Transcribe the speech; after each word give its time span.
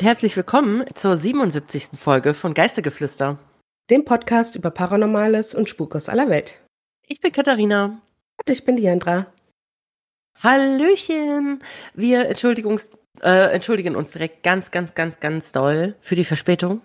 Und 0.00 0.06
herzlich 0.06 0.34
willkommen 0.34 0.82
zur 0.94 1.14
77. 1.14 1.88
Folge 2.00 2.32
von 2.32 2.54
Geistergeflüster, 2.54 3.38
dem 3.90 4.06
Podcast 4.06 4.56
über 4.56 4.70
Paranormales 4.70 5.54
und 5.54 5.68
Spuk 5.68 5.94
aus 5.94 6.08
aller 6.08 6.30
Welt. 6.30 6.58
Ich 7.06 7.20
bin 7.20 7.32
Katharina. 7.32 8.00
Und 8.38 8.50
ich 8.50 8.64
bin 8.64 8.76
Diandra. 8.76 9.26
Hallöchen! 10.42 11.62
Wir 11.92 12.30
Entschuldigungs 12.30 12.92
äh, 13.20 13.52
entschuldigen 13.52 13.94
uns 13.94 14.12
direkt 14.12 14.42
ganz, 14.42 14.70
ganz, 14.70 14.94
ganz, 14.94 15.20
ganz 15.20 15.52
doll 15.52 15.94
für 16.00 16.16
die 16.16 16.24
Verspätung. 16.24 16.80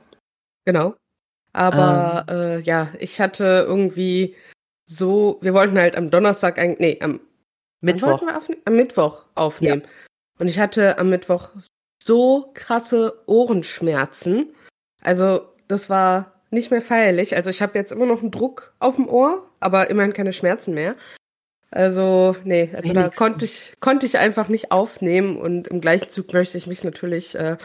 Genau. 0.66 0.96
Aber 1.54 2.26
ähm. 2.28 2.36
äh, 2.36 2.60
ja, 2.60 2.92
ich 3.00 3.22
hatte 3.22 3.64
irgendwie 3.66 4.36
so, 4.88 5.40
wir 5.40 5.54
wollten 5.54 5.78
halt 5.78 5.96
am 5.96 6.10
Donnerstag 6.10 6.60
eigentlich, 6.60 6.80
nee, 6.80 7.00
am 7.02 7.22
Mittwoch. 7.80 8.22
Am 8.66 8.76
Mittwoch 8.76 9.24
aufnehmen. 9.36 9.84
Ja. 9.86 9.90
Und 10.40 10.50
ich 10.50 10.60
hatte 10.60 10.98
am 10.98 11.10
Mittwoch 11.10 11.52
so 12.06 12.52
krasse 12.54 13.22
Ohrenschmerzen. 13.26 14.54
Also, 15.02 15.50
das 15.68 15.90
war 15.90 16.34
nicht 16.52 16.72
mehr 16.72 16.82
feierlich. 16.82 17.36
Also, 17.36 17.50
ich 17.50 17.62
habe 17.62 17.78
jetzt 17.78 17.92
immer 17.92 18.06
noch 18.06 18.22
einen 18.22 18.32
Druck 18.32 18.74
auf 18.80 18.96
dem 18.96 19.10
Ohr, 19.10 19.50
aber 19.60 19.90
immerhin 19.90 20.14
keine 20.14 20.34
Schmerzen 20.34 20.74
mehr. 20.74 20.96
Also, 21.72 22.38
nee, 22.46 22.70
also 22.74 22.94
da 22.94 23.10
konnte 23.10 23.44
ich, 23.44 23.74
konnte 23.82 24.06
ich 24.06 24.18
einfach 24.18 24.48
nicht 24.48 24.72
aufnehmen 24.72 25.36
und 25.36 25.68
im 25.68 25.82
gleichen 25.82 26.10
Zug 26.10 26.32
möchte 26.32 26.58
ich 26.58 26.68
mich 26.68 26.86
natürlich 26.86 27.36
äh, 27.36 27.58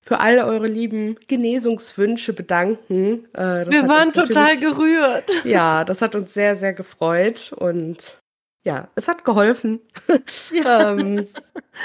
für 0.00 0.20
all 0.20 0.38
eure 0.38 0.68
lieben 0.68 1.16
Genesungswünsche 1.26 2.32
bedanken. 2.32 3.26
Äh, 3.34 3.68
Wir 3.68 3.86
waren 3.86 4.14
total 4.14 4.56
gerührt. 4.56 5.44
Ja, 5.44 5.84
das 5.84 6.00
hat 6.00 6.14
uns 6.14 6.32
sehr, 6.32 6.56
sehr 6.56 6.72
gefreut 6.72 7.52
und 7.54 8.18
ja, 8.64 8.88
es 8.94 9.08
hat 9.08 9.24
geholfen. 9.24 9.80
Ja. 10.52 10.92
ähm, 10.92 11.26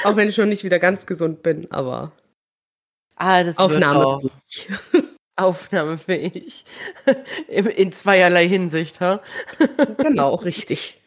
auch 0.04 0.16
wenn 0.16 0.30
ich 0.30 0.36
schon 0.36 0.50
nicht 0.50 0.64
wieder 0.64 0.80
ganz 0.80 1.06
gesund 1.06 1.44
bin, 1.44 1.70
aber 1.72 2.12
ah, 3.16 3.44
das 3.44 3.58
aufnahmefähig. 3.58 4.70
Aufnahmefähig. 5.36 6.66
In, 7.48 7.66
in 7.68 7.92
zweierlei 7.92 8.48
Hinsicht, 8.48 9.02
ha? 9.02 9.22
genau, 9.98 10.36
richtig. 10.36 11.02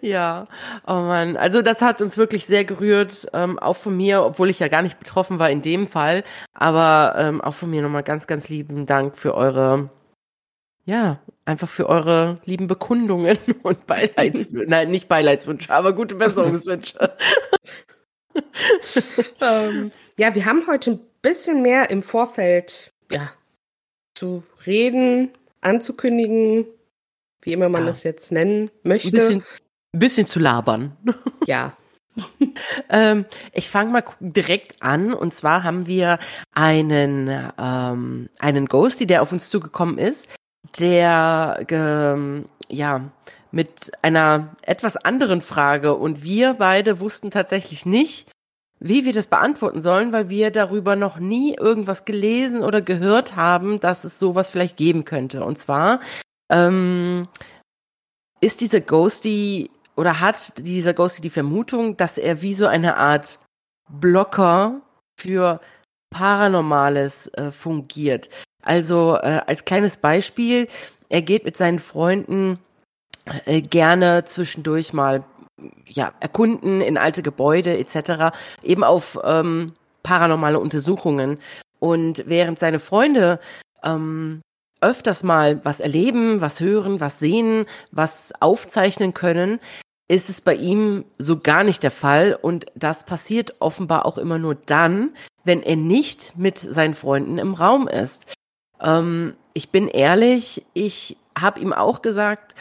Ja, 0.00 0.46
oh 0.86 0.92
Mann. 0.92 1.36
Also 1.36 1.62
das 1.62 1.80
hat 1.80 2.02
uns 2.02 2.16
wirklich 2.16 2.46
sehr 2.46 2.64
gerührt, 2.64 3.26
ähm, 3.32 3.58
auch 3.58 3.76
von 3.76 3.96
mir, 3.96 4.22
obwohl 4.22 4.50
ich 4.50 4.58
ja 4.58 4.68
gar 4.68 4.82
nicht 4.82 4.98
betroffen 4.98 5.38
war 5.38 5.50
in 5.50 5.62
dem 5.62 5.86
Fall. 5.86 6.24
Aber 6.52 7.14
ähm, 7.16 7.40
auch 7.40 7.54
von 7.54 7.70
mir 7.70 7.82
nochmal 7.82 8.02
ganz, 8.02 8.26
ganz 8.26 8.48
lieben 8.48 8.86
Dank 8.86 9.16
für 9.16 9.34
eure 9.34 9.90
ja, 10.86 11.20
einfach 11.44 11.68
für 11.68 11.88
eure 11.88 12.40
lieben 12.44 12.68
Bekundungen 12.68 13.38
und 13.62 13.86
Beileidswünsche. 13.86 14.64
Nein, 14.68 14.90
nicht 14.90 15.08
Beileidswünsche, 15.08 15.72
aber 15.72 15.92
gute 15.92 16.14
Besserungswünsche. 16.14 17.16
ähm, 19.40 19.92
ja, 20.16 20.34
wir 20.34 20.44
haben 20.44 20.66
heute 20.66 20.92
ein 20.92 21.00
bisschen 21.22 21.62
mehr 21.62 21.90
im 21.90 22.02
Vorfeld 22.02 22.92
ja, 23.10 23.32
zu 24.14 24.44
reden, 24.64 25.30
anzukündigen, 25.60 26.66
wie 27.42 27.52
immer 27.52 27.68
man 27.68 27.82
ja. 27.82 27.88
das 27.88 28.04
jetzt 28.04 28.30
nennen 28.30 28.70
möchte. 28.82 29.08
Ein 29.08 29.12
bisschen, 29.12 29.44
ein 29.92 29.98
bisschen 29.98 30.26
zu 30.26 30.38
labern. 30.38 30.96
Ja. 31.46 31.76
ähm, 32.88 33.26
ich 33.52 33.68
fange 33.68 33.90
mal 33.90 34.04
direkt 34.20 34.82
an 34.82 35.12
und 35.12 35.34
zwar 35.34 35.64
haben 35.64 35.86
wir 35.86 36.18
einen 36.54 37.28
ähm, 37.58 38.30
einen 38.38 38.66
Ghosty, 38.66 39.06
der 39.06 39.20
auf 39.20 39.32
uns 39.32 39.50
zugekommen 39.50 39.98
ist, 39.98 40.26
der 40.78 41.64
ähm, 41.70 42.46
ja 42.68 43.02
mit 43.50 43.92
einer 44.02 44.56
etwas 44.62 44.96
anderen 44.96 45.40
Frage 45.40 45.94
und 45.94 46.22
wir 46.22 46.54
beide 46.54 47.00
wussten 47.00 47.30
tatsächlich 47.30 47.86
nicht, 47.86 48.30
wie 48.78 49.04
wir 49.04 49.12
das 49.12 49.28
beantworten 49.28 49.80
sollen, 49.80 50.12
weil 50.12 50.28
wir 50.28 50.50
darüber 50.50 50.96
noch 50.96 51.18
nie 51.18 51.54
irgendwas 51.54 52.04
gelesen 52.04 52.62
oder 52.62 52.82
gehört 52.82 53.36
haben, 53.36 53.80
dass 53.80 54.04
es 54.04 54.18
sowas 54.18 54.50
vielleicht 54.50 54.76
geben 54.76 55.04
könnte. 55.04 55.44
Und 55.44 55.58
zwar 55.58 56.00
ähm, 56.50 57.28
ist 58.40 58.60
dieser 58.60 58.80
Ghosty 58.80 59.70
oder 59.96 60.20
hat 60.20 60.52
dieser 60.58 60.92
Ghosty 60.92 61.22
die 61.22 61.30
Vermutung, 61.30 61.96
dass 61.96 62.18
er 62.18 62.42
wie 62.42 62.54
so 62.54 62.66
eine 62.66 62.96
Art 62.98 63.38
Blocker 63.88 64.82
für 65.18 65.60
Paranormales 66.10 67.28
äh, 67.28 67.50
fungiert. 67.50 68.28
Also 68.66 69.16
äh, 69.16 69.40
als 69.46 69.64
kleines 69.64 69.96
Beispiel, 69.96 70.68
er 71.08 71.22
geht 71.22 71.44
mit 71.44 71.56
seinen 71.56 71.78
Freunden 71.78 72.58
äh, 73.44 73.60
gerne 73.60 74.24
zwischendurch 74.24 74.92
mal 74.92 75.24
ja, 75.86 76.12
erkunden 76.20 76.80
in 76.80 76.98
alte 76.98 77.22
Gebäude 77.22 77.78
etc., 77.78 78.36
eben 78.62 78.84
auf 78.84 79.18
ähm, 79.24 79.72
paranormale 80.02 80.58
Untersuchungen. 80.58 81.38
Und 81.78 82.24
während 82.26 82.58
seine 82.58 82.80
Freunde 82.80 83.38
ähm, 83.84 84.42
öfters 84.80 85.22
mal 85.22 85.64
was 85.64 85.80
erleben, 85.80 86.40
was 86.40 86.60
hören, 86.60 87.00
was 87.00 87.18
sehen, 87.18 87.66
was 87.92 88.32
aufzeichnen 88.40 89.14
können, 89.14 89.60
ist 90.08 90.30
es 90.30 90.40
bei 90.40 90.54
ihm 90.54 91.04
so 91.18 91.38
gar 91.38 91.64
nicht 91.64 91.82
der 91.82 91.90
Fall. 91.90 92.38
Und 92.40 92.66
das 92.74 93.04
passiert 93.04 93.54
offenbar 93.60 94.06
auch 94.06 94.18
immer 94.18 94.38
nur 94.38 94.54
dann, 94.54 95.16
wenn 95.44 95.62
er 95.62 95.76
nicht 95.76 96.36
mit 96.36 96.58
seinen 96.58 96.94
Freunden 96.94 97.38
im 97.38 97.54
Raum 97.54 97.88
ist. 97.88 98.32
Ähm, 98.80 99.34
ich 99.54 99.70
bin 99.70 99.88
ehrlich, 99.88 100.64
ich 100.74 101.16
habe 101.38 101.60
ihm 101.60 101.72
auch 101.72 102.02
gesagt, 102.02 102.54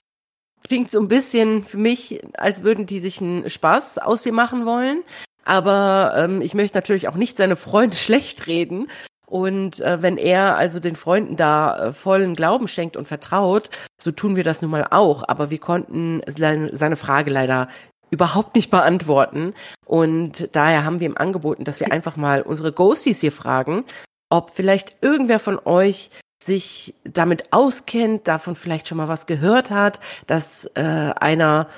klingt 0.65 0.91
so 0.91 0.99
ein 0.99 1.07
bisschen 1.07 1.63
für 1.63 1.77
mich, 1.77 2.21
als 2.35 2.63
würden 2.63 2.85
die 2.85 2.99
sich 2.99 3.21
einen 3.21 3.49
Spaß 3.49 3.99
aus 3.99 4.23
dir 4.23 4.33
machen 4.33 4.65
wollen. 4.65 5.03
Aber 5.43 6.13
ähm, 6.17 6.41
ich 6.41 6.55
möchte 6.55 6.77
natürlich 6.77 7.07
auch 7.07 7.15
nicht 7.15 7.37
seine 7.37 7.55
Freunde 7.55 7.95
schlecht 7.95 8.47
reden. 8.47 8.89
Und 9.27 9.79
äh, 9.81 10.01
wenn 10.01 10.17
er 10.17 10.55
also 10.55 10.79
den 10.79 10.95
Freunden 10.95 11.35
da 11.35 11.87
äh, 11.87 11.93
vollen 11.93 12.35
Glauben 12.35 12.67
schenkt 12.67 12.95
und 12.95 13.07
vertraut, 13.07 13.69
so 13.99 14.11
tun 14.11 14.35
wir 14.35 14.43
das 14.43 14.61
nun 14.61 14.71
mal 14.71 14.87
auch. 14.91 15.23
Aber 15.27 15.49
wir 15.49 15.59
konnten 15.59 16.21
seine, 16.27 16.75
seine 16.75 16.95
Frage 16.95 17.31
leider 17.31 17.67
überhaupt 18.11 18.55
nicht 18.55 18.69
beantworten. 18.69 19.53
Und 19.85 20.49
daher 20.55 20.85
haben 20.85 20.99
wir 20.99 21.07
ihm 21.07 21.17
angeboten, 21.17 21.63
dass 21.63 21.79
wir 21.79 21.91
einfach 21.91 22.17
mal 22.17 22.41
unsere 22.41 22.71
Ghosties 22.71 23.19
hier 23.19 23.31
fragen, 23.31 23.83
ob 24.29 24.51
vielleicht 24.51 24.95
irgendwer 25.01 25.39
von 25.39 25.59
euch 25.63 26.09
sich 26.43 26.93
damit 27.03 27.51
auskennt, 27.51 28.27
davon 28.27 28.55
vielleicht 28.55 28.87
schon 28.87 28.97
mal 28.97 29.07
was 29.07 29.25
gehört 29.25 29.71
hat, 29.71 29.99
dass 30.27 30.65
äh, 30.75 30.81
einer 30.81 31.69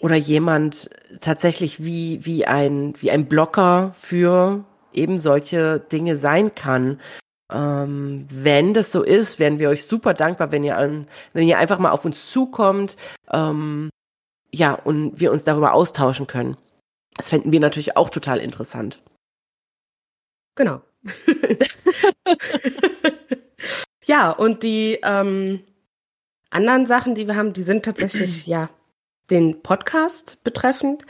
oder 0.00 0.16
jemand 0.16 0.90
tatsächlich 1.20 1.84
wie, 1.84 2.24
wie 2.26 2.46
ein, 2.46 2.94
wie 3.00 3.12
ein 3.12 3.26
Blocker 3.26 3.94
für 4.00 4.64
eben 4.92 5.20
solche 5.20 5.78
Dinge 5.78 6.16
sein 6.16 6.54
kann. 6.54 7.00
Ähm, 7.52 8.26
wenn 8.28 8.74
das 8.74 8.90
so 8.90 9.02
ist, 9.02 9.38
wären 9.38 9.58
wir 9.58 9.68
euch 9.68 9.84
super 9.86 10.14
dankbar, 10.14 10.50
wenn 10.50 10.64
ihr, 10.64 10.76
an, 10.76 11.06
wenn 11.32 11.46
ihr 11.46 11.58
einfach 11.58 11.78
mal 11.78 11.90
auf 11.90 12.04
uns 12.04 12.30
zukommt, 12.30 12.96
ähm, 13.30 13.90
ja, 14.50 14.74
und 14.74 15.20
wir 15.20 15.32
uns 15.32 15.44
darüber 15.44 15.72
austauschen 15.72 16.26
können. 16.26 16.56
Das 17.16 17.28
fänden 17.28 17.52
wir 17.52 17.60
natürlich 17.60 17.96
auch 17.96 18.10
total 18.10 18.38
interessant. 18.38 19.00
Genau. 20.56 20.80
ja, 24.04 24.30
und 24.30 24.62
die 24.62 24.98
ähm, 25.02 25.60
anderen 26.50 26.86
Sachen, 26.86 27.14
die 27.14 27.26
wir 27.26 27.36
haben, 27.36 27.52
die 27.52 27.62
sind 27.62 27.84
tatsächlich 27.84 28.46
ja 28.46 28.70
den 29.30 29.62
Podcast 29.62 30.42
betreffend. 30.44 31.04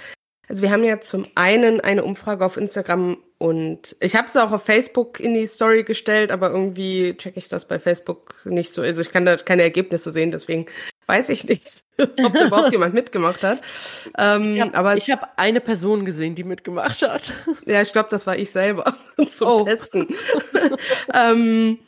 Also 0.49 0.63
wir 0.63 0.71
haben 0.71 0.85
ja 0.85 1.01
zum 1.01 1.27
einen 1.35 1.81
eine 1.81 2.05
Umfrage 2.05 2.45
auf 2.45 2.57
Instagram 2.57 3.17
und 3.39 3.97
ich 4.01 4.15
habe 4.15 4.29
es 4.29 4.37
auch 4.37 4.53
auf 4.53 4.65
Facebook 4.65 5.19
in 5.19 5.35
die 5.35 5.47
Story 5.47 5.83
gestellt, 5.83 6.31
aber 6.31 6.51
irgendwie 6.51 7.17
checke 7.17 7.39
ich 7.39 7.49
das 7.49 7.67
bei 7.67 7.79
Facebook 7.79 8.37
nicht 8.45 8.73
so. 8.73 8.83
Also 8.83 9.01
ich 9.01 9.11
kann 9.11 9.25
da 9.25 9.37
keine 9.37 9.63
Ergebnisse 9.63 10.13
sehen, 10.13 10.31
deswegen 10.31 10.67
weiß 11.13 11.29
ich 11.29 11.45
nicht, 11.45 11.85
ob 11.99 12.33
da 12.33 12.47
überhaupt 12.47 12.73
jemand 12.73 12.95
mitgemacht 12.95 13.45
hat. 13.45 13.61
Ähm, 14.17 14.55
ich 14.55 14.61
habe 14.63 14.97
hab 14.97 15.33
eine 15.39 15.61
Person 15.61 16.05
gesehen, 16.05 16.35
die 16.35 16.45
mitgemacht 16.45 17.03
hat. 17.03 17.33
Ja, 17.67 17.83
ich 17.83 17.93
glaube, 17.93 18.09
das 18.11 18.27
war 18.27 18.37
ich 18.37 18.51
selber 18.51 18.97
zum 19.29 19.49
oh. 19.49 19.65
Testen. 19.65 20.09
ähm, 21.13 21.79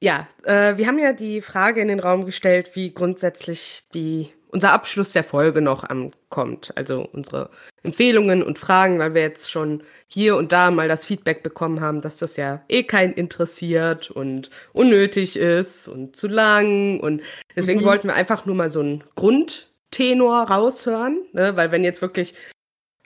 ja, 0.00 0.28
äh, 0.44 0.76
wir 0.76 0.86
haben 0.86 0.98
ja 0.98 1.12
die 1.12 1.42
Frage 1.42 1.80
in 1.80 1.88
den 1.88 2.00
Raum 2.00 2.24
gestellt, 2.24 2.70
wie 2.74 2.94
grundsätzlich 2.94 3.82
die 3.92 4.30
unser 4.50 4.72
Abschluss 4.72 5.12
der 5.12 5.24
Folge 5.24 5.60
noch 5.60 5.84
ankommt. 5.84 6.72
Also 6.76 7.08
unsere 7.12 7.50
Empfehlungen 7.82 8.42
und 8.42 8.58
Fragen, 8.58 8.98
weil 8.98 9.14
wir 9.14 9.22
jetzt 9.22 9.50
schon 9.50 9.82
hier 10.08 10.36
und 10.36 10.52
da 10.52 10.70
mal 10.70 10.88
das 10.88 11.06
Feedback 11.06 11.42
bekommen 11.42 11.80
haben, 11.80 12.00
dass 12.00 12.18
das 12.18 12.36
ja 12.36 12.62
eh 12.68 12.82
keinen 12.82 13.12
interessiert 13.12 14.10
und 14.10 14.50
unnötig 14.72 15.36
ist 15.36 15.88
und 15.88 16.16
zu 16.16 16.28
lang. 16.28 17.00
Und 17.00 17.22
deswegen 17.56 17.80
mhm. 17.80 17.84
wollten 17.86 18.08
wir 18.08 18.14
einfach 18.14 18.46
nur 18.46 18.56
mal 18.56 18.70
so 18.70 18.80
einen 18.80 19.04
Grundtenor 19.14 20.50
raushören, 20.50 21.20
ne? 21.32 21.56
weil 21.56 21.72
wenn 21.72 21.84
jetzt 21.84 22.02
wirklich 22.02 22.34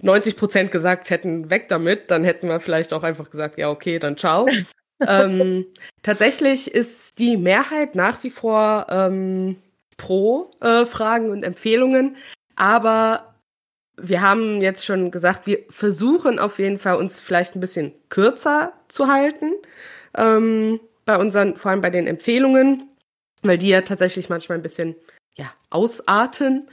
90 0.03 0.37
Prozent 0.37 0.73
gesagt 0.73 1.11
hätten, 1.11 1.51
weg 1.51 1.69
damit, 1.69 2.11
dann 2.11 2.25
hätten 2.25 2.49
wir 2.49 2.61
vielleicht 2.61 2.93
auch 2.93 3.03
einfach 3.03 3.31
gesagt, 3.31 3.59
ja, 3.59 3.71
okay, 3.71 3.99
dann 3.99 4.17
ciao. 4.17 4.49
ähm, 5.07 5.67
tatsächlich 6.03 6.75
ist 6.75 7.19
die 7.19 7.37
Mehrheit 7.37 7.95
nach 7.95 8.23
wie 8.23 8.31
vor 8.31 8.87
ähm, 8.91 9.57
pro 9.97 10.51
äh, 10.61 10.87
Fragen 10.87 11.31
und 11.31 11.43
Empfehlungen, 11.43 12.17
aber 12.57 13.35
wir 13.97 14.21
haben 14.21 14.61
jetzt 14.61 14.85
schon 14.85 15.11
gesagt, 15.11 15.47
wir 15.47 15.61
versuchen 15.71 16.39
auf 16.39 16.59
jeden 16.59 16.79
Fall 16.79 16.97
uns 16.97 17.21
vielleicht 17.21 17.55
ein 17.55 17.61
bisschen 17.61 17.93
kürzer 18.09 18.73
zu 18.89 19.07
halten. 19.07 19.53
Ähm, 20.17 20.81
bei 21.05 21.19
unseren, 21.19 21.57
vor 21.57 21.71
allem 21.71 21.81
bei 21.81 21.91
den 21.91 22.07
Empfehlungen, 22.07 22.89
weil 23.43 23.59
die 23.59 23.69
ja 23.69 23.83
tatsächlich 23.83 24.29
manchmal 24.29 24.59
ein 24.59 24.63
bisschen 24.63 24.97
ja, 25.37 25.53
ausarten. 25.71 26.69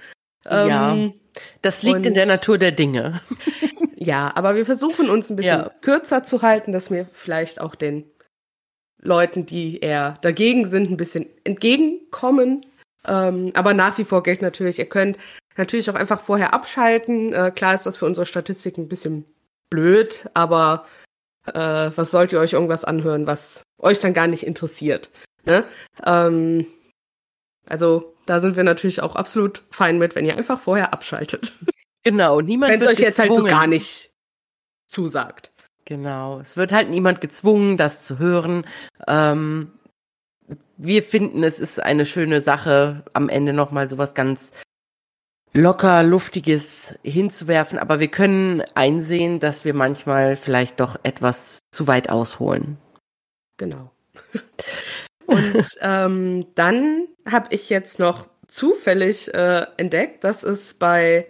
Ja, 0.45 0.93
ähm, 0.93 1.13
das 1.61 1.83
liegt 1.83 2.05
in 2.05 2.13
der 2.13 2.25
Natur 2.25 2.57
der 2.57 2.71
Dinge. 2.71 3.21
ja, 3.95 4.31
aber 4.35 4.55
wir 4.55 4.65
versuchen 4.65 5.09
uns 5.09 5.29
ein 5.29 5.35
bisschen 5.35 5.59
ja. 5.59 5.71
kürzer 5.81 6.23
zu 6.23 6.41
halten, 6.41 6.71
dass 6.71 6.89
wir 6.89 7.07
vielleicht 7.11 7.61
auch 7.61 7.75
den 7.75 8.05
Leuten, 9.01 9.45
die 9.45 9.79
eher 9.79 10.17
dagegen 10.21 10.67
sind, 10.67 10.91
ein 10.91 10.97
bisschen 10.97 11.27
entgegenkommen. 11.43 12.65
Ähm, 13.07 13.51
aber 13.55 13.73
nach 13.73 13.97
wie 13.97 14.03
vor 14.03 14.23
gilt 14.23 14.41
natürlich, 14.41 14.79
ihr 14.79 14.85
könnt 14.85 15.17
natürlich 15.57 15.89
auch 15.89 15.95
einfach 15.95 16.21
vorher 16.21 16.53
abschalten. 16.53 17.33
Äh, 17.33 17.51
klar 17.51 17.73
ist 17.73 17.85
das 17.85 17.97
für 17.97 18.05
unsere 18.05 18.25
Statistik 18.25 18.77
ein 18.77 18.87
bisschen 18.87 19.25
blöd, 19.69 20.29
aber 20.33 20.85
äh, 21.45 21.91
was 21.95 22.11
sollt 22.11 22.31
ihr 22.31 22.39
euch 22.39 22.53
irgendwas 22.53 22.83
anhören, 22.83 23.27
was 23.27 23.63
euch 23.79 23.99
dann 23.99 24.13
gar 24.13 24.27
nicht 24.27 24.45
interessiert? 24.45 25.09
Ne? 25.45 25.65
Ähm, 26.05 26.67
also 27.67 28.13
da 28.25 28.39
sind 28.39 28.55
wir 28.55 28.63
natürlich 28.63 29.01
auch 29.01 29.15
absolut 29.15 29.63
fein 29.71 29.97
mit, 29.97 30.15
wenn 30.15 30.25
ihr 30.25 30.37
einfach 30.37 30.59
vorher 30.59 30.93
abschaltet. 30.93 31.53
Genau, 32.03 32.41
niemand 32.41 32.73
Wenn 32.73 32.81
es 32.81 32.87
euch 32.87 32.97
jetzt 32.97 33.19
halt 33.19 33.35
so 33.35 33.43
gar 33.43 33.67
nicht 33.67 34.11
zusagt. 34.87 35.51
Genau, 35.85 36.39
es 36.39 36.57
wird 36.57 36.71
halt 36.71 36.89
niemand 36.89 37.21
gezwungen, 37.21 37.77
das 37.77 38.03
zu 38.03 38.17
hören. 38.17 38.65
Ähm, 39.07 39.71
wir 40.77 41.03
finden, 41.03 41.43
es 41.43 41.59
ist 41.59 41.81
eine 41.81 42.05
schöne 42.05 42.41
Sache, 42.41 43.03
am 43.13 43.29
Ende 43.29 43.53
nochmal 43.53 43.89
sowas 43.89 44.13
ganz 44.13 44.51
locker, 45.53 46.03
luftiges 46.03 46.95
hinzuwerfen, 47.03 47.77
aber 47.77 47.99
wir 47.99 48.07
können 48.07 48.61
einsehen, 48.73 49.39
dass 49.39 49.65
wir 49.65 49.73
manchmal 49.73 50.35
vielleicht 50.35 50.79
doch 50.79 50.97
etwas 51.03 51.59
zu 51.71 51.87
weit 51.87 52.09
ausholen. 52.09 52.77
Genau. 53.57 53.91
Und 55.25 55.77
ähm, 55.81 56.47
dann 56.55 57.07
habe 57.25 57.53
ich 57.53 57.69
jetzt 57.69 57.99
noch 57.99 58.27
zufällig 58.47 59.33
äh, 59.33 59.65
entdeckt, 59.77 60.23
dass 60.23 60.43
es 60.43 60.73
bei, 60.73 61.27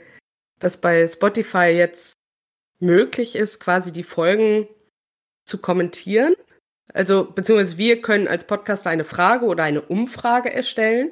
dass 0.59 0.77
bei 0.77 1.05
Spotify 1.07 1.67
jetzt 1.67 2.13
möglich 2.79 3.35
ist, 3.35 3.59
quasi 3.59 3.91
die 3.91 4.03
Folgen 4.03 4.67
zu 5.45 5.59
kommentieren. 5.59 6.35
Also, 6.93 7.25
beziehungsweise 7.25 7.77
wir 7.77 8.01
können 8.01 8.27
als 8.27 8.45
Podcaster 8.45 8.89
eine 8.89 9.03
Frage 9.03 9.45
oder 9.45 9.63
eine 9.63 9.81
Umfrage 9.81 10.53
erstellen. 10.53 11.11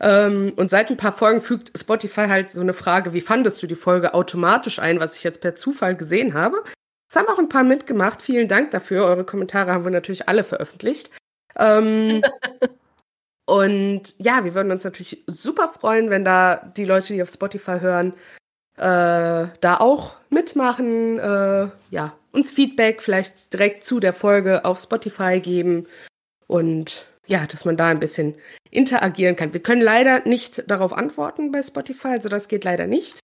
Ähm, 0.00 0.52
und 0.56 0.70
seit 0.70 0.90
ein 0.90 0.96
paar 0.96 1.16
Folgen 1.16 1.40
fügt 1.40 1.72
Spotify 1.78 2.26
halt 2.28 2.50
so 2.50 2.60
eine 2.60 2.74
Frage, 2.74 3.12
wie 3.12 3.20
fandest 3.20 3.62
du 3.62 3.66
die 3.66 3.74
Folge 3.74 4.14
automatisch 4.14 4.78
ein, 4.78 5.00
was 5.00 5.16
ich 5.16 5.24
jetzt 5.24 5.40
per 5.40 5.56
Zufall 5.56 5.96
gesehen 5.96 6.34
habe. 6.34 6.62
Es 7.08 7.16
haben 7.16 7.28
auch 7.28 7.38
ein 7.38 7.48
paar 7.48 7.64
mitgemacht. 7.64 8.22
Vielen 8.22 8.48
Dank 8.48 8.70
dafür. 8.72 9.04
Eure 9.04 9.24
Kommentare 9.24 9.72
haben 9.72 9.84
wir 9.84 9.90
natürlich 9.90 10.28
alle 10.28 10.44
veröffentlicht. 10.44 11.10
Ähm, 11.56 12.22
und 13.46 14.14
ja, 14.18 14.44
wir 14.44 14.54
würden 14.54 14.72
uns 14.72 14.84
natürlich 14.84 15.22
super 15.26 15.68
freuen, 15.68 16.10
wenn 16.10 16.24
da 16.24 16.56
die 16.76 16.84
Leute, 16.84 17.12
die 17.12 17.22
auf 17.22 17.30
Spotify 17.30 17.78
hören, 17.80 18.14
da 18.76 19.76
auch 19.78 20.16
mitmachen, 20.30 21.18
äh, 21.18 21.68
ja, 21.90 22.12
uns 22.32 22.50
Feedback 22.50 23.02
vielleicht 23.02 23.52
direkt 23.52 23.84
zu 23.84 24.00
der 24.00 24.12
Folge 24.12 24.64
auf 24.64 24.80
Spotify 24.80 25.40
geben 25.40 25.86
und 26.46 27.06
ja, 27.26 27.46
dass 27.46 27.64
man 27.64 27.76
da 27.76 27.86
ein 27.86 28.00
bisschen 28.00 28.34
interagieren 28.70 29.36
kann. 29.36 29.52
Wir 29.52 29.62
können 29.62 29.80
leider 29.80 30.26
nicht 30.26 30.68
darauf 30.70 30.92
antworten 30.92 31.52
bei 31.52 31.62
Spotify, 31.62 32.08
also 32.08 32.28
das 32.28 32.48
geht 32.48 32.64
leider 32.64 32.86
nicht. 32.86 33.20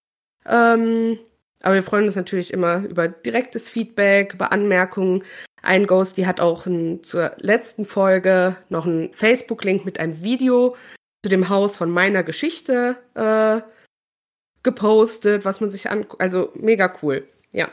Ähm, 0.46 1.18
aber 1.62 1.74
wir 1.74 1.82
freuen 1.82 2.06
uns 2.06 2.16
natürlich 2.16 2.52
immer 2.52 2.84
über 2.84 3.08
direktes 3.08 3.68
Feedback, 3.68 4.34
über 4.34 4.52
Anmerkungen. 4.52 5.24
Ein 5.62 5.86
Ghost, 5.86 6.16
die 6.16 6.26
hat 6.26 6.40
auch 6.40 6.64
ein, 6.64 7.02
zur 7.02 7.32
letzten 7.36 7.84
Folge 7.84 8.56
noch 8.70 8.86
einen 8.86 9.12
Facebook-Link 9.12 9.84
mit 9.84 10.00
einem 10.00 10.22
Video 10.22 10.76
zu 11.22 11.28
dem 11.28 11.50
Haus 11.50 11.76
von 11.76 11.90
meiner 11.90 12.22
Geschichte 12.22 12.96
äh, 13.14 13.60
gepostet, 14.62 15.44
was 15.44 15.60
man 15.60 15.70
sich 15.70 15.90
an, 15.90 16.06
also 16.18 16.50
mega 16.54 16.92
cool, 17.02 17.28
ja. 17.52 17.68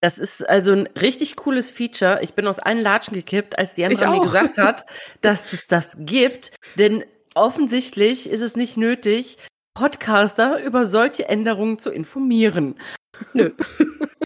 Das 0.00 0.18
ist 0.18 0.48
also 0.48 0.72
ein 0.72 0.86
richtig 0.88 1.36
cooles 1.36 1.70
Feature. 1.70 2.20
Ich 2.22 2.34
bin 2.34 2.46
aus 2.46 2.58
allen 2.58 2.80
Latschen 2.80 3.14
gekippt, 3.14 3.58
als 3.58 3.74
die 3.74 3.84
andere 3.84 4.10
mir 4.10 4.20
gesagt 4.20 4.58
hat, 4.58 4.86
dass 5.22 5.52
es 5.52 5.66
das 5.66 5.96
gibt. 6.00 6.52
Denn 6.76 7.04
offensichtlich 7.34 8.28
ist 8.28 8.42
es 8.42 8.56
nicht 8.56 8.76
nötig, 8.76 9.38
Podcaster 9.74 10.62
über 10.62 10.86
solche 10.86 11.28
Änderungen 11.28 11.78
zu 11.78 11.90
informieren. 11.90 12.76
Nö. 13.32 13.52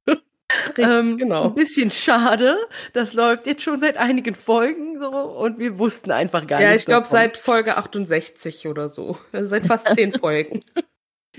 ähm, 0.76 1.16
genau. 1.16 1.44
Ein 1.44 1.54
bisschen 1.54 1.90
schade. 1.90 2.56
Das 2.92 3.12
läuft 3.12 3.46
jetzt 3.46 3.62
schon 3.62 3.80
seit 3.80 3.96
einigen 3.96 4.34
Folgen 4.34 5.00
so 5.00 5.08
und 5.08 5.58
wir 5.58 5.78
wussten 5.78 6.10
einfach 6.10 6.46
gar 6.46 6.60
ja, 6.60 6.68
nicht. 6.68 6.74
Ja, 6.74 6.80
ich 6.80 6.86
glaube 6.86 7.06
seit 7.06 7.36
Folge 7.36 7.76
68 7.76 8.66
oder 8.68 8.88
so. 8.88 9.18
Also 9.32 9.48
seit 9.48 9.66
fast 9.66 9.92
zehn 9.94 10.12
Folgen. 10.20 10.60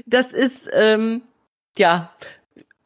Das 0.06 0.34
ist, 0.34 0.70
ähm, 0.74 1.22
ja, 1.78 2.12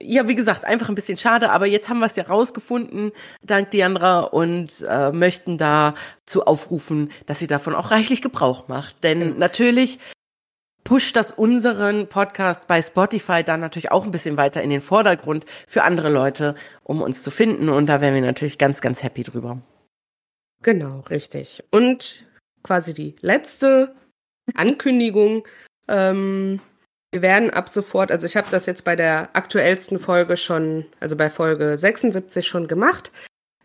ja, 0.02 0.28
wie 0.28 0.36
gesagt, 0.36 0.66
einfach 0.66 0.90
ein 0.90 0.96
bisschen 0.96 1.18
schade, 1.18 1.52
aber 1.52 1.66
jetzt 1.66 1.90
haben 1.90 2.00
wir 2.00 2.06
es 2.08 2.16
ja 2.16 2.26
rausgefunden, 2.26 3.12
dank 3.42 3.72
Diandra, 3.72 4.20
und 4.20 4.86
äh, 4.88 5.12
möchten 5.12 5.58
dazu 5.58 6.46
aufrufen, 6.46 7.12
dass 7.26 7.40
sie 7.40 7.48
davon 7.48 7.76
auch 7.76 7.92
reichlich 7.92 8.22
Gebrauch 8.22 8.68
macht. 8.68 9.04
Denn 9.04 9.34
mhm. 9.34 9.40
natürlich 9.40 10.00
pusht 10.84 11.16
das 11.16 11.32
unseren 11.32 12.08
Podcast 12.08 12.68
bei 12.68 12.82
Spotify 12.82 13.44
dann 13.44 13.60
natürlich 13.60 13.92
auch 13.92 14.06
ein 14.06 14.12
bisschen 14.12 14.38
weiter 14.38 14.62
in 14.62 14.70
den 14.70 14.82
Vordergrund 14.82 15.46
für 15.68 15.84
andere 15.84 16.10
Leute, 16.10 16.56
um 16.84 17.02
uns 17.02 17.24
zu 17.24 17.32
finden. 17.32 17.70
Und 17.70 17.88
da 17.88 18.02
wären 18.02 18.14
wir 18.14 18.22
natürlich 18.22 18.58
ganz, 18.58 18.82
ganz 18.82 19.02
happy 19.02 19.24
drüber. 19.24 19.62
Genau, 20.62 21.00
richtig. 21.10 21.64
Und 21.72 22.26
quasi 22.64 22.94
die 22.94 23.16
letzte 23.22 23.96
Ankündigung. 24.54 25.48
Ähm, 25.88 26.60
wir 27.16 27.22
werden 27.22 27.50
ab 27.50 27.70
sofort, 27.70 28.12
also 28.12 28.26
ich 28.26 28.36
habe 28.36 28.48
das 28.52 28.66
jetzt 28.66 28.84
bei 28.84 28.98
der 28.98 29.30
aktuellsten 29.38 30.00
Folge 30.00 30.36
schon, 30.36 30.86
also 31.00 31.16
bei 31.16 31.30
Folge 31.30 31.78
76 31.78 32.46
schon 32.46 32.68
gemacht. 32.68 33.14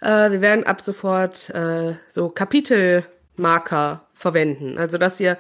Äh, 0.01 0.31
wir 0.31 0.41
werden 0.41 0.65
ab 0.65 0.81
sofort 0.81 1.51
äh, 1.51 1.97
so 2.09 2.29
Kapitelmarker 2.29 4.07
verwenden. 4.15 4.79
Also 4.79 4.99
dass 4.99 5.19
ihr 5.19 5.37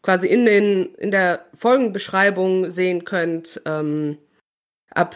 quasi 0.00 0.26
in 0.26 0.46
den 0.46 0.94
in 0.94 1.10
der 1.10 1.44
Folgenbeschreibung 1.54 2.70
sehen 2.70 3.04
könnt, 3.04 3.60
ähm, 3.66 4.16
ab 4.90 5.14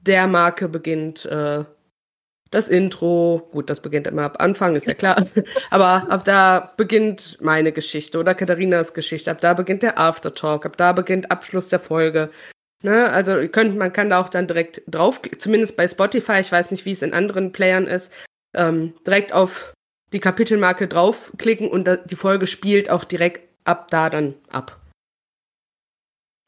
der 0.00 0.26
Marke 0.26 0.68
beginnt 0.68 1.24
äh, 1.24 1.64
das 2.54 2.68
Intro, 2.68 3.48
gut, 3.50 3.68
das 3.68 3.80
beginnt 3.80 4.06
immer 4.06 4.22
ab 4.22 4.36
Anfang, 4.40 4.76
ist 4.76 4.86
ja 4.86 4.94
klar, 4.94 5.26
aber 5.70 6.08
ab 6.08 6.24
da 6.24 6.72
beginnt 6.76 7.36
meine 7.40 7.72
Geschichte 7.72 8.16
oder 8.16 8.34
Katharinas 8.34 8.94
Geschichte, 8.94 9.32
ab 9.32 9.40
da 9.40 9.54
beginnt 9.54 9.82
der 9.82 9.98
Aftertalk, 9.98 10.64
ab 10.64 10.76
da 10.76 10.92
beginnt 10.92 11.32
Abschluss 11.32 11.68
der 11.68 11.80
Folge. 11.80 12.30
Ne? 12.82 13.10
Also 13.10 13.48
könnt, 13.48 13.76
man 13.76 13.92
kann 13.92 14.10
da 14.10 14.20
auch 14.20 14.28
dann 14.28 14.46
direkt 14.46 14.82
drauf, 14.86 15.20
zumindest 15.38 15.76
bei 15.76 15.88
Spotify, 15.88 16.38
ich 16.38 16.52
weiß 16.52 16.70
nicht, 16.70 16.84
wie 16.84 16.92
es 16.92 17.02
in 17.02 17.12
anderen 17.12 17.50
Playern 17.50 17.88
ist, 17.88 18.12
ähm, 18.54 18.94
direkt 19.04 19.32
auf 19.32 19.72
die 20.12 20.20
Kapitelmarke 20.20 20.86
draufklicken 20.86 21.68
und 21.68 21.88
die 22.04 22.16
Folge 22.16 22.46
spielt 22.46 22.88
auch 22.88 23.02
direkt 23.02 23.48
ab 23.64 23.88
da 23.90 24.10
dann 24.10 24.34
ab. 24.48 24.80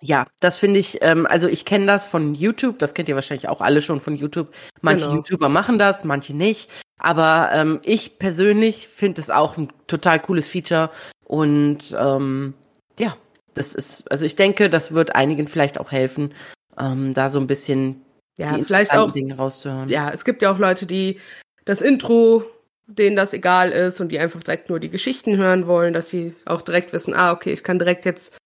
Ja, 0.03 0.27
das 0.41 0.59
finde 0.59 0.79
ich, 0.79 0.99
ähm, 1.01 1.27
also 1.27 1.49
ich 1.49 1.65
kenne 1.65 1.87
das 1.87 2.05
von 2.05 2.35
YouTube, 2.35 2.79
das 2.79 2.93
kennt 2.93 3.09
ihr 3.09 3.15
wahrscheinlich 3.15 3.49
auch 3.49 3.61
alle 3.61 3.81
schon 3.81 4.01
von 4.01 4.17
YouTube. 4.17 4.53
Manche 4.83 5.07
genau. 5.07 5.17
YouTuber 5.17 5.49
machen 5.49 5.79
das, 5.79 6.05
manche 6.05 6.35
nicht. 6.35 6.71
Aber 6.99 7.51
ähm, 7.53 7.81
ich 7.85 8.19
persönlich 8.19 8.89
finde 8.89 9.21
es 9.21 9.31
auch 9.31 9.57
ein 9.57 9.73
total 9.87 10.21
cooles 10.21 10.49
Feature. 10.49 10.91
Und 11.25 11.97
ähm, 11.99 12.55
ja, 12.99 13.17
das 13.55 13.75
ist, 13.75 14.11
also 14.11 14.27
ich 14.27 14.37
denke, 14.37 14.69
das 14.69 14.93
wird 14.93 15.15
einigen 15.15 15.49
vielleicht 15.49 15.81
auch 15.81 15.91
helfen, 15.93 16.35
ähm, 16.79 17.15
da 17.15 17.31
so 17.31 17.41
ein 17.41 17.47
bisschen 17.47 18.03
ja, 18.39 18.59
vielleicht 18.65 18.95
auch 18.95 19.13
Dinge 19.13 19.37
rauszuhören. 19.37 19.89
Ja, 19.89 20.11
es 20.11 20.25
gibt 20.25 20.43
ja 20.43 20.53
auch 20.53 20.59
Leute, 20.59 20.85
die 20.85 21.21
das 21.65 21.81
Intro, 21.81 22.45
denen 22.87 23.17
das 23.17 23.33
egal 23.33 23.73
ist 23.73 24.01
und 24.01 24.11
die 24.11 24.19
einfach 24.19 24.43
direkt 24.43 24.69
nur 24.69 24.79
die 24.79 24.91
Geschichten 24.91 25.37
hören 25.39 25.67
wollen, 25.67 25.95
dass 25.95 26.11
sie 26.11 26.35
auch 26.45 26.63
direkt 26.63 26.93
wissen, 26.93 27.15
ah, 27.15 27.33
okay, 27.33 27.53
ich 27.53 27.65
kann 27.65 27.79
direkt 27.79 28.05
jetzt 28.05 28.37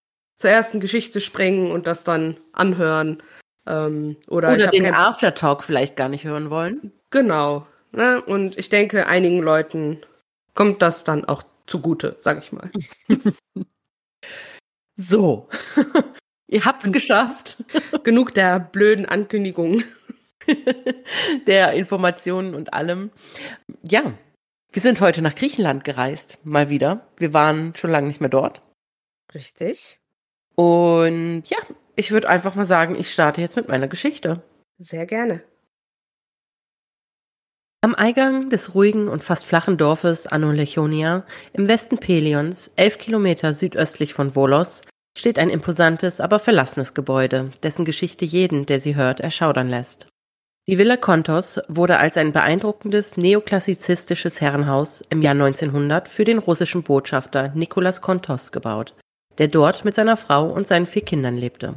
zur 0.41 0.49
ersten 0.49 0.79
Geschichte 0.79 1.21
springen 1.21 1.71
und 1.71 1.87
das 1.87 2.03
dann 2.03 2.37
anhören. 2.51 3.21
Ähm, 3.67 4.17
oder 4.27 4.53
oder 4.53 4.67
den 4.67 4.91
Aftertalk 4.93 5.63
vielleicht 5.63 5.95
gar 5.95 6.09
nicht 6.09 6.25
hören 6.25 6.49
wollen. 6.49 6.91
Genau. 7.11 7.67
Ne? 7.91 8.21
Und 8.21 8.57
ich 8.57 8.69
denke, 8.69 9.05
einigen 9.07 9.39
Leuten 9.39 10.01
kommt 10.55 10.81
das 10.81 11.03
dann 11.03 11.25
auch 11.25 11.43
zugute, 11.67 12.15
sag 12.17 12.39
ich 12.39 12.51
mal. 12.51 12.71
so. 14.95 15.47
Ihr 16.47 16.65
habt 16.65 16.83
es 16.83 16.91
geschafft. 16.91 17.63
Genug 18.03 18.33
der 18.33 18.59
blöden 18.59 19.05
Ankündigungen. 19.05 19.85
der 21.45 21.73
Informationen 21.73 22.55
und 22.55 22.73
allem. 22.73 23.11
Ja, 23.83 24.11
wir 24.71 24.81
sind 24.81 25.01
heute 25.01 25.21
nach 25.21 25.35
Griechenland 25.35 25.83
gereist, 25.83 26.39
mal 26.43 26.69
wieder. 26.69 27.07
Wir 27.17 27.31
waren 27.31 27.75
schon 27.75 27.91
lange 27.91 28.07
nicht 28.07 28.21
mehr 28.21 28.29
dort. 28.29 28.63
Richtig. 29.35 30.01
Und 30.55 31.43
ja, 31.45 31.57
ich 31.95 32.11
würde 32.11 32.29
einfach 32.29 32.55
mal 32.55 32.65
sagen, 32.65 32.95
ich 32.95 33.11
starte 33.11 33.41
jetzt 33.41 33.55
mit 33.55 33.67
meiner 33.67 33.87
Geschichte. 33.87 34.41
Sehr 34.77 35.05
gerne. 35.05 35.43
Am 37.83 37.95
Eingang 37.95 38.49
des 38.49 38.75
ruhigen 38.75 39.07
und 39.07 39.23
fast 39.23 39.45
flachen 39.45 39.77
Dorfes 39.77 40.27
Anolechonia 40.27 41.25
im 41.53 41.67
Westen 41.67 41.97
Pelions, 41.97 42.71
elf 42.75 42.99
Kilometer 42.99 43.55
südöstlich 43.55 44.13
von 44.13 44.35
Volos, 44.35 44.81
steht 45.17 45.39
ein 45.39 45.49
imposantes, 45.49 46.21
aber 46.21 46.37
verlassenes 46.37 46.93
Gebäude, 46.93 47.51
dessen 47.63 47.83
Geschichte 47.83 48.23
jeden, 48.23 48.67
der 48.67 48.79
sie 48.79 48.95
hört, 48.95 49.19
erschaudern 49.19 49.67
lässt. 49.67 50.07
Die 50.67 50.77
Villa 50.77 50.95
Kontos 50.95 51.59
wurde 51.67 51.97
als 51.97 52.17
ein 52.17 52.33
beeindruckendes 52.33 53.17
neoklassizistisches 53.17 54.41
Herrenhaus 54.41 55.03
im 55.09 55.23
Jahr 55.23 55.33
1900 55.33 56.07
für 56.07 56.23
den 56.23 56.37
russischen 56.37 56.83
Botschafter 56.83 57.49
Nikolas 57.55 58.01
Kontos 58.01 58.51
gebaut, 58.51 58.93
der 59.37 59.47
dort 59.47 59.85
mit 59.85 59.95
seiner 59.95 60.17
Frau 60.17 60.45
und 60.47 60.67
seinen 60.67 60.87
vier 60.87 61.03
Kindern 61.03 61.37
lebte. 61.37 61.75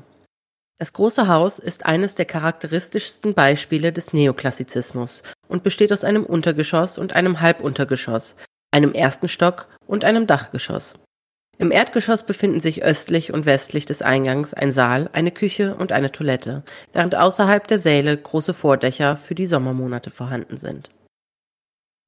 Das 0.78 0.92
große 0.92 1.28
Haus 1.28 1.58
ist 1.58 1.87
eines 1.87 2.14
der 2.16 2.25
charakteristischsten 2.25 3.34
Beispiele 3.34 3.92
des 3.92 4.12
Neoklassizismus 4.12 5.23
und 5.49 5.62
besteht 5.62 5.92
aus 5.92 6.04
einem 6.04 6.25
Untergeschoss 6.25 6.99
und 6.99 7.14
einem 7.14 7.40
Halbuntergeschoss, 7.40 8.34
einem 8.73 8.92
ersten 8.92 9.28
Stock 9.28 9.68
und 9.87 10.04
einem 10.04 10.26
Dachgeschoss. 10.26 10.94
Im 11.58 11.70
Erdgeschoss 11.70 12.25
befinden 12.25 12.58
sich 12.58 12.82
östlich 12.82 13.32
und 13.32 13.46
westlich 13.46 13.87
des 13.87 14.02
Eingangs 14.02 14.52
ein 14.52 14.73
Saal, 14.73 15.08
eine 15.12 15.30
Küche 15.30 15.76
und 15.76 15.92
eine 15.92 16.11
Toilette, 16.11 16.64
während 16.92 17.14
außerhalb 17.14 17.68
der 17.68 17.78
Säle 17.78 18.16
große 18.16 18.54
Vordächer 18.54 19.16
für 19.16 19.37
die 19.37 19.46
Sommermonate 19.46 20.11
vorhanden 20.11 20.56
sind. 20.56 20.90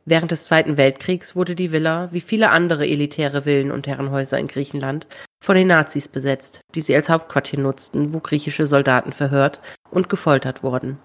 Während 0.09 0.31
des 0.31 0.45
Zweiten 0.45 0.77
Weltkriegs 0.77 1.35
wurde 1.35 1.57
die 1.57 1.73
Villa, 1.73 2.09
wie 2.13 2.21
viele 2.21 2.51
andere 2.51 2.87
elitäre 2.87 3.43
Villen 3.43 3.73
und 3.73 3.89
Herrenhäuser 3.89 4.39
in 4.39 4.47
Griechenland, 4.47 5.09
von 5.45 5.57
den 5.57 5.67
Nazis 5.67 6.07
besetzt, 6.07 6.61
die 6.77 6.81
sie 6.81 6.95
als 6.95 7.09
Hauptquartier 7.09 7.59
nutzten, 7.59 8.13
wo 8.13 8.21
griechische 8.21 8.67
Soldaten 8.67 9.13
verhört 9.13 9.61
und 9.91 10.09
gefoltert 10.09 10.63
wurden. 10.63 10.99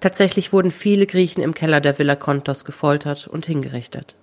Tatsächlich 0.00 0.50
wurden 0.52 0.70
viele 0.70 1.06
Griechen 1.06 1.42
im 1.42 1.52
Keller 1.52 1.82
der 1.82 1.98
Villa 1.98 2.16
Kontos 2.16 2.64
gefoltert 2.64 3.28
und 3.28 3.44
hingerichtet. 3.44 4.16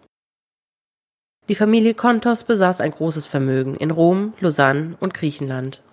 Die 1.48 1.56
Familie 1.56 1.94
Kontos 1.94 2.46
besaß 2.46 2.82
ein 2.82 2.92
großes 2.92 3.28
Vermögen 3.28 3.76
in 3.76 3.92
Rom, 3.92 4.34
Lausanne 4.40 4.98
und 5.02 5.14
Griechenland. 5.14 5.84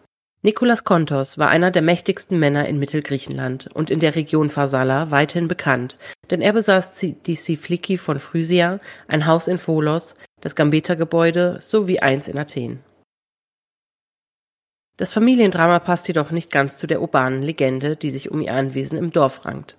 Nikolaus 0.42 0.84
Kontos 0.84 1.36
war 1.36 1.50
einer 1.50 1.70
der 1.70 1.82
mächtigsten 1.82 2.38
Männer 2.38 2.66
in 2.66 2.78
Mittelgriechenland 2.78 3.68
und 3.74 3.90
in 3.90 4.00
der 4.00 4.14
Region 4.14 4.48
Pharsala 4.48 5.10
weithin 5.10 5.48
bekannt, 5.48 5.98
denn 6.30 6.40
er 6.40 6.54
besaß 6.54 6.98
die 6.98 7.34
Sifliki 7.34 7.98
von 7.98 8.18
Phrysia, 8.18 8.80
ein 9.06 9.26
Haus 9.26 9.48
in 9.48 9.58
Pholos, 9.58 10.14
das 10.40 10.56
Gambetta-Gebäude 10.56 11.58
sowie 11.60 11.98
eins 11.98 12.26
in 12.26 12.38
Athen. 12.38 12.82
Das 14.96 15.12
Familiendrama 15.12 15.78
passt 15.78 16.08
jedoch 16.08 16.30
nicht 16.30 16.50
ganz 16.50 16.78
zu 16.78 16.86
der 16.86 17.02
urbanen 17.02 17.42
Legende, 17.42 17.96
die 17.96 18.10
sich 18.10 18.30
um 18.30 18.40
ihr 18.40 18.54
Anwesen 18.54 18.96
im 18.96 19.12
Dorf 19.12 19.44
rankt. 19.44 19.76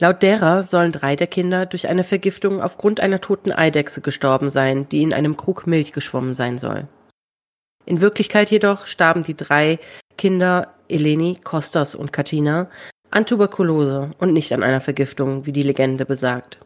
Laut 0.00 0.22
derer 0.22 0.62
sollen 0.62 0.92
drei 0.92 1.16
der 1.16 1.26
Kinder 1.26 1.66
durch 1.66 1.88
eine 1.88 2.04
Vergiftung 2.04 2.62
aufgrund 2.62 3.00
einer 3.00 3.20
toten 3.20 3.50
Eidechse 3.50 4.00
gestorben 4.00 4.50
sein, 4.50 4.88
die 4.88 5.02
in 5.02 5.12
einem 5.12 5.36
Krug 5.36 5.66
Milch 5.66 5.92
geschwommen 5.92 6.34
sein 6.34 6.58
soll. 6.58 6.86
In 7.86 8.00
Wirklichkeit 8.00 8.50
jedoch 8.50 8.86
starben 8.86 9.22
die 9.22 9.36
drei 9.36 9.78
Kinder 10.16 10.74
Eleni, 10.88 11.38
Kostas 11.42 11.94
und 11.94 12.12
Katina 12.12 12.68
an 13.10 13.26
Tuberkulose 13.26 14.10
und 14.18 14.32
nicht 14.32 14.52
an 14.52 14.62
einer 14.62 14.80
Vergiftung, 14.80 15.46
wie 15.46 15.52
die 15.52 15.62
Legende 15.62 16.04
besagt. 16.04 16.58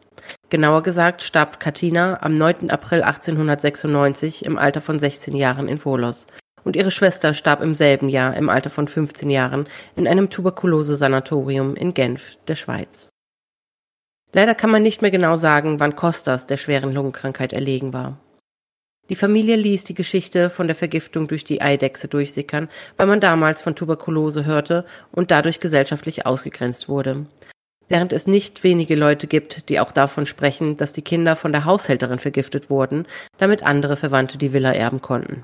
Genauer 0.49 0.83
gesagt 0.83 1.21
starb 1.21 1.59
Katina 1.59 2.21
am 2.21 2.35
9. 2.35 2.69
April 2.69 3.03
1896 3.03 4.45
im 4.45 4.57
Alter 4.57 4.81
von 4.81 4.99
16 4.99 5.35
Jahren 5.35 5.67
in 5.67 5.77
Volos 5.77 6.25
und 6.63 6.75
ihre 6.75 6.91
Schwester 6.91 7.33
starb 7.33 7.61
im 7.61 7.75
selben 7.75 8.09
Jahr 8.09 8.35
im 8.35 8.49
Alter 8.49 8.69
von 8.69 8.87
15 8.87 9.29
Jahren 9.29 9.67
in 9.95 10.07
einem 10.07 10.29
Tuberkulose-Sanatorium 10.29 11.75
in 11.75 11.93
Genf, 11.93 12.37
der 12.47 12.55
Schweiz. 12.55 13.09
Leider 14.33 14.53
kann 14.53 14.69
man 14.69 14.83
nicht 14.83 15.01
mehr 15.01 15.11
genau 15.11 15.35
sagen, 15.37 15.79
wann 15.79 15.95
Kostas 15.95 16.45
der 16.45 16.57
schweren 16.57 16.93
Lungenkrankheit 16.93 17.53
erlegen 17.53 17.93
war. 17.93 18.17
Die 19.09 19.15
Familie 19.15 19.55
ließ 19.55 19.85
die 19.85 19.95
Geschichte 19.95 20.49
von 20.51 20.67
der 20.67 20.75
Vergiftung 20.75 21.27
durch 21.27 21.43
die 21.43 21.61
Eidechse 21.61 22.07
durchsickern, 22.07 22.69
weil 22.95 23.07
man 23.07 23.19
damals 23.19 23.61
von 23.61 23.75
Tuberkulose 23.75 24.45
hörte 24.45 24.85
und 25.11 25.31
dadurch 25.31 25.59
gesellschaftlich 25.59 26.27
ausgegrenzt 26.27 26.87
wurde. 26.87 27.25
Während 27.87 28.13
es 28.13 28.27
nicht 28.27 28.63
wenige 28.63 28.95
Leute 28.95 29.25
gibt, 29.25 29.67
die 29.67 29.79
auch 29.79 29.91
davon 29.91 30.27
sprechen, 30.27 30.77
dass 30.77 30.93
die 30.93 31.01
Kinder 31.01 31.35
von 31.35 31.51
der 31.51 31.65
Haushälterin 31.65 32.19
vergiftet 32.19 32.69
wurden, 32.69 33.07
damit 33.39 33.63
andere 33.63 33.97
Verwandte 33.97 34.37
die 34.37 34.53
Villa 34.53 34.71
erben 34.71 35.01
konnten. 35.01 35.43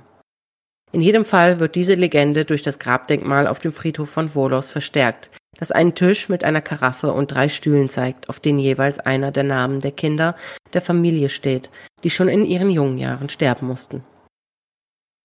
In 0.91 1.01
jedem 1.01 1.25
Fall 1.25 1.59
wird 1.59 1.73
diese 1.73 1.95
Legende 1.95 2.45
durch 2.45 2.61
das 2.61 2.77
Grabdenkmal 2.77 3.47
auf 3.47 3.57
dem 3.57 3.73
Friedhof 3.73 4.09
von 4.09 4.29
Volos 4.29 4.69
verstärkt, 4.69 5.31
das 5.57 5.71
einen 5.71 5.95
Tisch 5.95 6.29
mit 6.29 6.43
einer 6.43 6.61
Karaffe 6.61 7.13
und 7.13 7.31
drei 7.31 7.49
Stühlen 7.49 7.89
zeigt, 7.89 8.29
auf 8.29 8.39
denen 8.39 8.59
jeweils 8.59 8.99
einer 8.99 9.31
der 9.31 9.43
Namen 9.43 9.81
der 9.81 9.91
Kinder 9.91 10.35
der 10.73 10.81
Familie 10.81 11.29
steht, 11.29 11.69
die 12.03 12.09
schon 12.09 12.27
in 12.27 12.45
ihren 12.45 12.69
jungen 12.69 12.97
Jahren 12.97 13.29
sterben 13.29 13.67
mussten. 13.67 14.03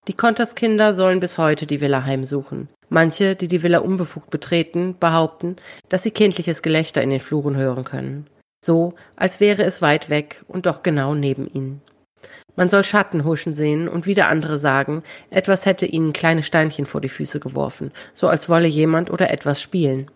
Die 0.08 0.14
Konterskinder 0.14 0.94
sollen 0.94 1.20
bis 1.20 1.36
heute 1.38 1.66
die 1.66 1.80
Villa 1.80 2.04
heimsuchen. 2.04 2.68
Manche, 2.88 3.36
die 3.36 3.48
die 3.48 3.62
Villa 3.62 3.78
unbefugt 3.78 4.30
betreten, 4.30 4.96
behaupten, 4.98 5.56
dass 5.88 6.02
sie 6.02 6.10
kindliches 6.10 6.62
Gelächter 6.62 7.02
in 7.02 7.10
den 7.10 7.20
Fluren 7.20 7.56
hören 7.56 7.84
können. 7.84 8.26
So, 8.64 8.94
als 9.16 9.40
wäre 9.40 9.62
es 9.62 9.82
weit 9.82 10.10
weg 10.10 10.44
und 10.48 10.66
doch 10.66 10.82
genau 10.82 11.14
neben 11.14 11.46
ihnen. 11.46 11.82
Man 12.56 12.68
soll 12.68 12.84
Schatten 12.84 13.24
huschen 13.24 13.54
sehen 13.54 13.88
und 13.88 14.06
wieder 14.06 14.28
andere 14.28 14.58
sagen, 14.58 15.02
etwas 15.30 15.64
hätte 15.66 15.86
ihnen 15.86 16.12
kleine 16.12 16.42
Steinchen 16.42 16.86
vor 16.86 17.00
die 17.00 17.08
Füße 17.08 17.40
geworfen, 17.40 17.92
so 18.12 18.28
als 18.28 18.48
wolle 18.48 18.68
jemand 18.68 19.10
oder 19.10 19.30
etwas 19.30 19.62
spielen. 19.62 20.10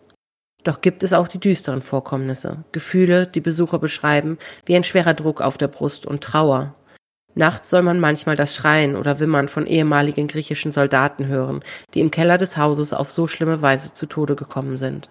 Doch 0.65 0.81
gibt 0.81 1.03
es 1.03 1.13
auch 1.13 1.29
die 1.29 1.39
düsteren 1.39 1.83
Vorkommnisse, 1.83 2.65
Gefühle, 2.73 3.27
die 3.27 3.43
Besucher 3.43 3.79
beschreiben, 3.79 4.39
wie 4.65 4.75
ein 4.75 4.85
schwerer 4.85 5.15
Druck 5.15 5.43
auf 5.43 5.59
der 5.59 5.69
Brust 5.69 6.07
und 6.07 6.25
Trauer. 6.25 6.75
Nachts 7.35 7.69
soll 7.69 7.83
man 7.83 8.01
manchmal 8.01 8.37
das 8.37 8.55
Schreien 8.55 8.97
oder 8.97 9.21
Wimmern 9.21 9.49
von 9.49 9.67
ehemaligen 9.67 10.27
griechischen 10.27 10.73
Soldaten 10.73 11.27
hören, 11.27 11.63
die 11.93 12.01
im 12.01 12.11
Keller 12.11 12.39
des 12.39 12.57
Hauses 12.57 12.95
auf 12.95 13.11
so 13.11 13.27
schlimme 13.27 13.61
Weise 13.61 13.93
zu 13.93 14.07
Tode 14.07 14.37
gekommen 14.37 14.77
sind. 14.77 15.11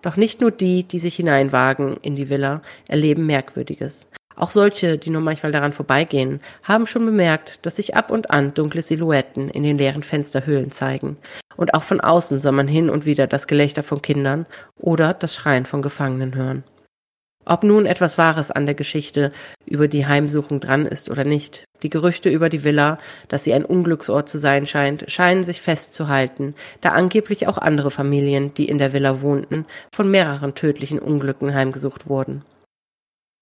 Doch 0.00 0.16
nicht 0.16 0.40
nur 0.40 0.50
die, 0.50 0.84
die 0.84 0.98
sich 0.98 1.16
hineinwagen 1.16 1.96
in 1.98 2.16
die 2.16 2.30
Villa, 2.30 2.62
erleben 2.88 3.26
Merkwürdiges. 3.26 4.08
Auch 4.36 4.50
solche, 4.50 4.98
die 4.98 5.10
nur 5.10 5.20
manchmal 5.20 5.52
daran 5.52 5.72
vorbeigehen, 5.72 6.40
haben 6.62 6.86
schon 6.86 7.04
bemerkt, 7.04 7.64
dass 7.66 7.76
sich 7.76 7.94
ab 7.96 8.10
und 8.10 8.30
an 8.30 8.54
dunkle 8.54 8.82
Silhouetten 8.82 9.48
in 9.48 9.62
den 9.62 9.78
leeren 9.78 10.02
Fensterhöhlen 10.02 10.70
zeigen. 10.70 11.16
Und 11.56 11.74
auch 11.74 11.82
von 11.82 12.00
außen 12.00 12.38
soll 12.38 12.52
man 12.52 12.68
hin 12.68 12.90
und 12.90 13.04
wieder 13.04 13.26
das 13.26 13.46
Gelächter 13.46 13.82
von 13.82 14.02
Kindern 14.02 14.46
oder 14.78 15.14
das 15.14 15.34
Schreien 15.34 15.66
von 15.66 15.82
Gefangenen 15.82 16.34
hören. 16.34 16.64
Ob 17.44 17.64
nun 17.64 17.86
etwas 17.86 18.18
Wahres 18.18 18.52
an 18.52 18.66
der 18.66 18.76
Geschichte 18.76 19.32
über 19.66 19.88
die 19.88 20.06
Heimsuchung 20.06 20.60
dran 20.60 20.86
ist 20.86 21.10
oder 21.10 21.24
nicht, 21.24 21.64
die 21.82 21.90
Gerüchte 21.90 22.30
über 22.30 22.48
die 22.48 22.62
Villa, 22.62 22.98
dass 23.26 23.42
sie 23.42 23.52
ein 23.52 23.64
Unglücksort 23.64 24.28
zu 24.28 24.38
sein 24.38 24.68
scheint, 24.68 25.10
scheinen 25.10 25.42
sich 25.42 25.60
festzuhalten, 25.60 26.54
da 26.82 26.90
angeblich 26.90 27.48
auch 27.48 27.58
andere 27.58 27.90
Familien, 27.90 28.54
die 28.54 28.68
in 28.68 28.78
der 28.78 28.92
Villa 28.92 29.22
wohnten, 29.22 29.66
von 29.92 30.08
mehreren 30.08 30.54
tödlichen 30.54 31.00
Unglücken 31.00 31.52
heimgesucht 31.52 32.08
wurden. 32.08 32.44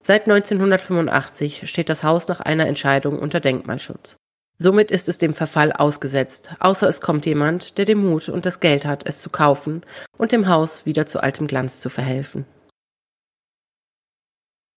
Seit 0.03 0.23
1985 0.23 1.69
steht 1.69 1.91
das 1.91 2.03
Haus 2.03 2.29
nach 2.29 2.41
einer 2.41 2.67
Entscheidung 2.67 3.19
unter 3.19 3.39
Denkmalschutz. 3.39 4.17
Somit 4.57 4.91
ist 4.91 5.09
es 5.09 5.19
dem 5.19 5.35
Verfall 5.35 5.73
ausgesetzt, 5.73 6.55
außer 6.59 6.89
es 6.89 7.01
kommt 7.01 7.27
jemand, 7.27 7.77
der 7.77 7.85
den 7.85 7.99
Mut 8.07 8.29
und 8.29 8.47
das 8.47 8.61
Geld 8.61 8.85
hat, 8.85 9.07
es 9.07 9.21
zu 9.21 9.31
kaufen 9.31 9.85
und 10.17 10.33
dem 10.33 10.49
Haus 10.49 10.87
wieder 10.87 11.07
zu 11.07 11.23
altem 11.23 11.47
Glanz 11.47 11.81
zu 11.81 11.91
verhelfen. 11.91 12.47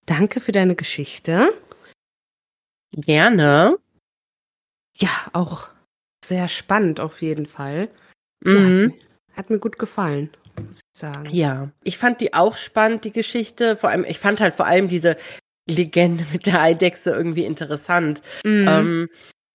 Danke 0.06 0.42
für 0.42 0.52
deine 0.52 0.76
Geschichte. 0.76 1.54
Gerne. 2.92 3.78
Ja, 4.96 5.10
auch 5.32 5.70
sehr 6.24 6.50
spannend 6.50 7.00
auf 7.00 7.22
jeden 7.22 7.46
Fall. 7.46 7.90
Mhm. 8.42 8.90
Ja, 8.90 8.96
hat, 9.32 9.38
hat 9.38 9.50
mir 9.50 9.60
gut 9.60 9.80
gefallen 9.80 10.30
muss 10.62 10.78
ich 10.78 11.00
sagen. 11.00 11.30
Ja, 11.32 11.70
ich 11.84 11.98
fand 11.98 12.22
die 12.22 12.34
auch 12.34 12.58
spannend, 12.58 13.06
die 13.06 13.12
Geschichte. 13.12 13.76
Vor 13.76 13.90
allem, 13.90 14.06
ich 14.06 14.20
fand 14.20 14.40
halt 14.40 14.54
vor 14.54 14.66
allem 14.66 14.88
diese 14.88 15.18
Legende 15.68 16.26
mit 16.32 16.46
der 16.46 16.62
Eidechse 16.62 17.12
irgendwie 17.12 17.46
interessant. 17.46 18.22
Mhm. 18.44 18.68
Ähm, 18.68 19.10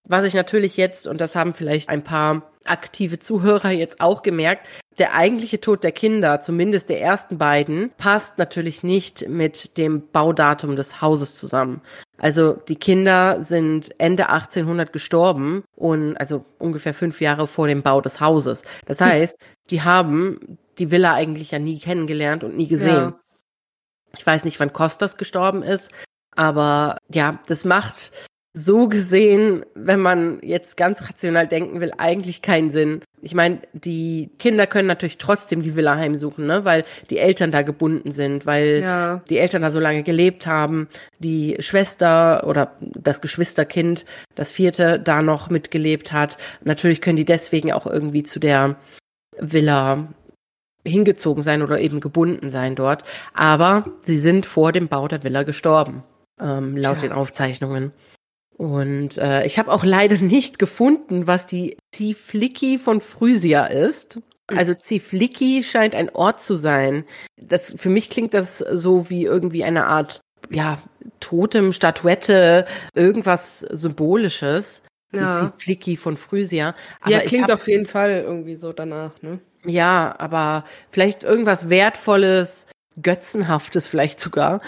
was 0.05 0.25
ich 0.25 0.35
natürlich 0.35 0.76
jetzt, 0.76 1.07
und 1.07 1.21
das 1.21 1.37
haben 1.37 1.52
vielleicht 1.52 1.90
ein 1.90 2.02
paar 2.02 2.50
aktive 2.64 3.19
Zuhörer 3.19 3.71
jetzt 3.71 4.00
auch 4.00 4.23
gemerkt, 4.23 4.67
der 4.99 5.14
eigentliche 5.14 5.61
Tod 5.61 5.85
der 5.85 5.93
Kinder, 5.93 6.40
zumindest 6.40 6.88
der 6.88 7.00
ersten 7.00 7.38
beiden, 7.38 7.90
passt 7.99 8.38
natürlich 8.38 8.83
nicht 8.83 9.28
mit 9.28 9.76
dem 9.76 10.09
Baudatum 10.11 10.76
des 10.76 11.00
Hauses 11.00 11.37
zusammen. 11.37 11.83
Also 12.17 12.55
die 12.55 12.76
Kinder 12.76 13.43
sind 13.43 13.90
Ende 13.99 14.28
1800 14.28 14.93
gestorben 14.93 15.62
und 15.76 16.17
also 16.17 16.45
ungefähr 16.59 16.95
fünf 16.95 17.21
Jahre 17.21 17.47
vor 17.47 17.69
dem 17.69 17.83
Bau 17.83 18.00
des 18.00 18.21
Hauses. 18.21 18.64
Das 18.87 19.00
heißt, 19.02 19.38
die 19.71 19.83
haben 19.83 20.59
die 20.78 20.90
Villa 20.90 21.14
eigentlich 21.14 21.50
ja 21.50 21.58
nie 21.58 21.78
kennengelernt 21.78 22.44
und 22.44 22.56
nie 22.56 22.68
gesehen. 22.68 22.94
Ja. 22.94 23.20
Ich 24.16 24.26
weiß 24.26 24.44
nicht, 24.44 24.58
wann 24.61 24.73
Kostas 24.73 25.16
gestorben 25.16 25.62
ist, 25.62 25.92
aber 26.35 26.97
ja, 27.12 27.40
das 27.47 27.64
macht 27.64 28.12
so 28.54 28.88
gesehen, 28.88 29.64
wenn 29.75 30.00
man 30.00 30.40
jetzt 30.42 30.76
ganz 30.76 31.08
rational 31.08 31.47
denken 31.47 31.80
will, 31.80 31.92
eigentlich 31.97 32.42
keinen 32.42 32.70
Sinn, 32.70 33.02
ich 33.20 33.35
meine, 33.35 33.61
die 33.73 34.30
Kinder 34.38 34.66
können 34.66 34.88
natürlich 34.88 35.18
trotzdem 35.18 35.62
die 35.62 35.75
Villa 35.75 35.97
heimsuchen, 35.97 36.47
ne? 36.47 36.64
weil 36.64 36.85
die 37.11 37.18
Eltern 37.18 37.50
da 37.50 37.62
gebunden 37.62 38.11
sind, 38.11 38.47
weil 38.47 38.80
ja. 38.82 39.23
die 39.28 39.38
Eltern 39.38 39.62
da 39.62 39.70
so 39.70 39.80
lange 39.80 40.02
gelebt 40.02 40.47
haben, 40.47 40.88
die 41.18 41.56
Schwester 41.61 42.47
oder 42.47 42.73
das 42.80 43.20
Geschwisterkind, 43.20 44.04
das 44.35 44.52
vierte, 44.52 45.00
da 45.00 45.23
noch 45.23 45.50
mitgelebt 45.50 46.12
hat. 46.12 46.38
Natürlich 46.62 47.00
können 47.00 47.16
die 47.16 47.25
deswegen 47.25 47.73
auch 47.73 47.87
irgendwie 47.87 48.23
zu 48.23 48.38
der 48.38 48.76
Villa 49.38 50.08
hingezogen 50.85 51.42
sein 51.42 51.62
oder 51.62 51.80
eben 51.80 52.00
gebunden 52.00 52.50
sein 52.50 52.75
dort. 52.75 53.04
Aber 53.35 53.85
sie 54.06 54.18
sind 54.18 54.47
vor 54.47 54.73
dem 54.73 54.88
Bau 54.88 55.08
der 55.08 55.23
Villa 55.23 55.42
gestorben, 55.42 56.02
ähm, 56.40 56.76
laut 56.76 56.99
Tja. 56.99 57.08
den 57.08 57.12
Aufzeichnungen. 57.12 57.92
Und 58.56 59.18
äh, 59.18 59.44
ich 59.47 59.58
habe 59.58 59.73
auch 59.73 59.85
leider 59.85 60.16
nicht 60.20 60.58
gefunden, 60.58 61.26
was 61.26 61.47
die 61.47 61.76
Zifliki 61.94 62.78
von 62.78 63.00
Phrysia 63.00 63.66
ist. 63.66 64.20
Also 64.49 64.73
Zifliki 64.75 65.62
scheint 65.62 65.94
ein 65.94 66.08
Ort 66.14 66.42
zu 66.42 66.56
sein. 66.56 67.04
Das 67.37 67.75
für 67.76 67.90
mich 67.90 68.08
klingt 68.08 68.32
das 68.32 68.58
so 68.58 69.11
wie 69.11 69.25
irgendwie 69.25 69.62
eine 69.62 69.87
Art 69.87 70.23
ja 70.50 70.78
Totem, 71.20 71.73
Statuette, 71.73 72.66
irgendwas 72.94 73.61
symbolisches. 73.61 74.82
Ja. 75.12 75.42
Die 75.42 75.56
Zifliki 75.58 75.97
von 75.97 76.16
Phrysia. 76.16 76.75
Aber 77.00 77.11
ja, 77.11 77.20
klingt 77.20 77.50
hab, 77.50 77.61
auf 77.61 77.68
jeden 77.68 77.87
Fall 77.87 78.23
irgendwie 78.26 78.54
so 78.54 78.73
danach, 78.73 79.20
ne? 79.23 79.40
Ja, 79.65 80.15
aber 80.19 80.65
vielleicht 80.91 81.25
irgendwas 81.25 81.69
Wertvolles, 81.69 82.67
Götzenhaftes 83.00 83.87
vielleicht 83.87 84.21
sogar. 84.21 84.61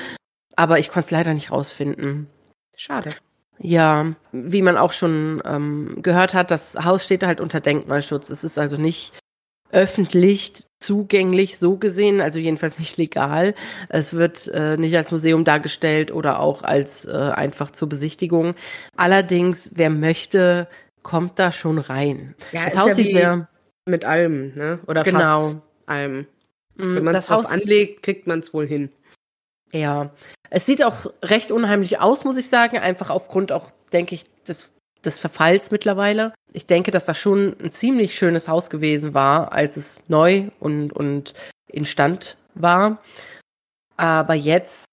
Aber 0.57 0.79
ich 0.79 0.89
konnte 0.89 1.07
es 1.07 1.11
leider 1.11 1.35
nicht 1.35 1.51
rausfinden. 1.51 2.29
Schade. 2.77 3.15
Ja, 3.59 4.15
wie 4.33 4.63
man 4.63 4.79
auch 4.79 4.93
schon 4.93 5.43
ähm, 5.45 5.99
gehört 6.03 6.35
hat, 6.35 6.51
das 6.51 6.77
Haus 6.83 7.05
steht 7.05 7.23
halt 7.23 7.41
unter 7.41 7.61
Denkmalschutz. 7.61 8.31
Es 8.31 8.43
ist 8.43 8.59
also 8.59 8.77
nicht 8.77 9.13
öffentlich 9.71 10.65
zugänglich 10.81 11.59
so 11.59 11.77
gesehen, 11.77 12.21
also 12.21 12.39
jedenfalls 12.39 12.79
nicht 12.79 12.97
legal. 12.97 13.55
Es 13.91 14.15
wird 14.15 14.49
äh, 14.49 14.79
nicht 14.79 14.97
als 14.97 15.13
Museum 15.13 15.45
dargestellt 15.45 16.11
oder 16.11 16.41
auch 16.41 16.63
als 16.63 17.05
äh, 17.05 17.13
einfach 17.13 17.71
zur 17.71 17.89
Besichtigung. 17.89 18.55
Allerdings, 18.97 19.73
wer 19.75 19.91
möchte, 19.91 20.67
kommt 21.03 21.39
da 21.39 21.53
schon 21.53 21.79
rein. 21.79 22.35
Ja, 22.53 22.65
das 22.65 22.79
Haus 22.79 22.89
ja 22.89 22.95
sieht 22.95 23.11
sehr 23.11 23.49
mit 23.87 24.05
allem, 24.05 24.55
ne? 24.55 24.81
Oder 24.87 25.03
genau. 25.03 25.41
fast 25.41 25.57
allem. 25.87 26.27
Mm, 26.77 26.97
Wenn 26.97 27.05
man 27.05 27.15
es 27.15 27.27
drauf 27.27 27.47
anlegt, 27.47 28.03
kriegt 28.03 28.27
man 28.27 28.41
es 28.41 28.55
wohl 28.55 28.67
hin. 28.67 28.91
Ja, 29.73 30.11
es 30.51 30.67
sieht 30.67 30.83
auch 30.83 31.07
recht 31.23 31.53
unheimlich 31.53 32.01
aus, 32.01 32.25
muss 32.25 32.37
ich 32.37 32.49
sagen, 32.49 32.79
einfach 32.79 33.11
aufgrund 33.11 33.53
auch, 33.53 33.71
denke 33.93 34.15
ich, 34.15 34.25
des, 34.45 34.59
des 35.05 35.21
Verfalls 35.21 35.71
mittlerweile. 35.71 36.35
Ich 36.53 36.67
denke, 36.67 36.91
dass 36.91 37.07
das 37.07 37.19
schon 37.19 37.57
ein 37.63 37.71
ziemlich 37.71 38.17
schönes 38.17 38.49
Haus 38.49 38.69
gewesen 38.69 39.15
war, 39.15 39.53
als 39.53 39.77
es 39.77 40.09
neu 40.09 40.49
und, 40.59 40.93
und 40.93 41.35
instand 41.69 42.37
war. 42.55 43.01
Aber 43.97 44.35
jetzt 44.35 44.87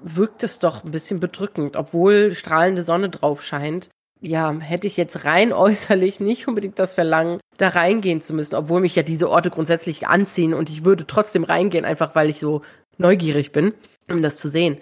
wirkt 0.00 0.42
es 0.42 0.58
doch 0.58 0.84
ein 0.84 0.90
bisschen 0.90 1.20
bedrückend, 1.20 1.76
obwohl 1.76 2.34
strahlende 2.34 2.82
Sonne 2.82 3.08
drauf 3.08 3.42
scheint. 3.42 3.88
Ja, 4.20 4.52
hätte 4.58 4.86
ich 4.86 4.96
jetzt 4.96 5.24
rein 5.24 5.52
äußerlich 5.52 6.18
nicht 6.18 6.48
unbedingt 6.48 6.78
das 6.78 6.94
Verlangen, 6.94 7.40
da 7.56 7.68
reingehen 7.68 8.20
zu 8.20 8.34
müssen, 8.34 8.54
obwohl 8.54 8.80
mich 8.80 8.96
ja 8.96 9.02
diese 9.02 9.30
Orte 9.30 9.50
grundsätzlich 9.50 10.06
anziehen 10.06 10.54
und 10.54 10.70
ich 10.70 10.84
würde 10.84 11.06
trotzdem 11.06 11.44
reingehen, 11.44 11.84
einfach 11.84 12.14
weil 12.14 12.30
ich 12.30 12.40
so 12.40 12.62
neugierig 12.98 13.52
bin 13.52 13.74
um 14.10 14.22
das 14.22 14.36
zu 14.36 14.48
sehen. 14.48 14.78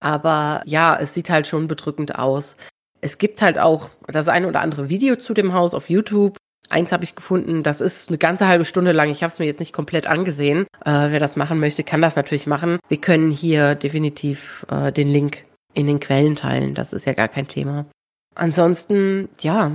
Aber 0.00 0.62
ja, 0.64 0.96
es 0.96 1.14
sieht 1.14 1.30
halt 1.30 1.46
schon 1.46 1.68
bedrückend 1.68 2.16
aus. 2.18 2.56
Es 3.00 3.18
gibt 3.18 3.42
halt 3.42 3.58
auch 3.58 3.90
das 4.06 4.28
eine 4.28 4.48
oder 4.48 4.60
andere 4.60 4.88
Video 4.88 5.16
zu 5.16 5.34
dem 5.34 5.52
Haus 5.52 5.74
auf 5.74 5.90
YouTube. 5.90 6.36
Eins 6.70 6.92
habe 6.92 7.04
ich 7.04 7.14
gefunden, 7.14 7.62
das 7.62 7.80
ist 7.80 8.08
eine 8.08 8.18
ganze 8.18 8.46
halbe 8.46 8.64
Stunde 8.64 8.92
lang. 8.92 9.10
Ich 9.10 9.22
habe 9.22 9.30
es 9.30 9.38
mir 9.38 9.46
jetzt 9.46 9.60
nicht 9.60 9.72
komplett 9.72 10.06
angesehen. 10.06 10.66
Äh, 10.84 11.10
wer 11.10 11.20
das 11.20 11.36
machen 11.36 11.60
möchte, 11.60 11.82
kann 11.82 12.02
das 12.02 12.16
natürlich 12.16 12.46
machen. 12.46 12.78
Wir 12.88 13.00
können 13.00 13.30
hier 13.30 13.74
definitiv 13.74 14.66
äh, 14.70 14.92
den 14.92 15.08
Link 15.08 15.44
in 15.74 15.86
den 15.86 16.00
Quellen 16.00 16.36
teilen. 16.36 16.74
Das 16.74 16.92
ist 16.92 17.06
ja 17.06 17.14
gar 17.14 17.28
kein 17.28 17.48
Thema. 17.48 17.86
Ansonsten, 18.34 19.28
ja, 19.40 19.72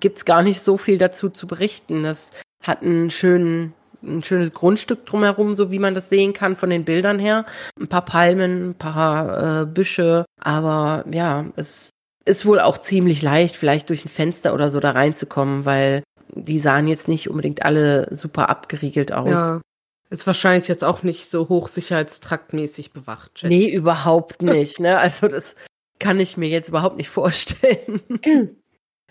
gibt's 0.00 0.24
gar 0.24 0.42
nicht 0.42 0.60
so 0.60 0.78
viel 0.78 0.98
dazu 0.98 1.28
zu 1.28 1.46
berichten. 1.46 2.02
Das 2.02 2.32
hat 2.62 2.82
einen 2.82 3.10
schönen 3.10 3.74
ein 4.02 4.22
schönes 4.22 4.52
Grundstück 4.52 5.06
drumherum, 5.06 5.54
so 5.54 5.70
wie 5.70 5.78
man 5.78 5.94
das 5.94 6.08
sehen 6.08 6.32
kann 6.32 6.56
von 6.56 6.70
den 6.70 6.84
Bildern 6.84 7.18
her. 7.18 7.44
Ein 7.80 7.88
paar 7.88 8.04
Palmen, 8.04 8.70
ein 8.70 8.74
paar 8.74 9.62
äh, 9.62 9.66
Büsche, 9.66 10.24
aber 10.40 11.04
ja, 11.10 11.46
es 11.56 11.90
ist 12.24 12.46
wohl 12.46 12.60
auch 12.60 12.78
ziemlich 12.78 13.22
leicht, 13.22 13.56
vielleicht 13.56 13.88
durch 13.88 14.04
ein 14.04 14.08
Fenster 14.10 14.54
oder 14.54 14.70
so 14.70 14.80
da 14.80 14.90
reinzukommen, 14.90 15.64
weil 15.64 16.02
die 16.34 16.58
sahen 16.58 16.88
jetzt 16.88 17.08
nicht 17.08 17.30
unbedingt 17.30 17.62
alle 17.62 18.14
super 18.14 18.48
abgeriegelt 18.48 19.12
aus. 19.12 19.28
Ja. 19.28 19.60
Ist 20.08 20.26
wahrscheinlich 20.26 20.68
jetzt 20.68 20.84
auch 20.84 21.02
nicht 21.02 21.28
so 21.28 21.48
hochsicherheitstraktmäßig 21.48 22.92
bewacht. 22.92 23.40
Schätze. 23.40 23.52
Nee, 23.52 23.68
überhaupt 23.68 24.42
nicht. 24.42 24.78
Ne? 24.78 24.98
Also 24.98 25.26
das 25.28 25.56
kann 25.98 26.20
ich 26.20 26.36
mir 26.36 26.48
jetzt 26.48 26.68
überhaupt 26.68 26.96
nicht 26.96 27.08
vorstellen. 27.08 28.00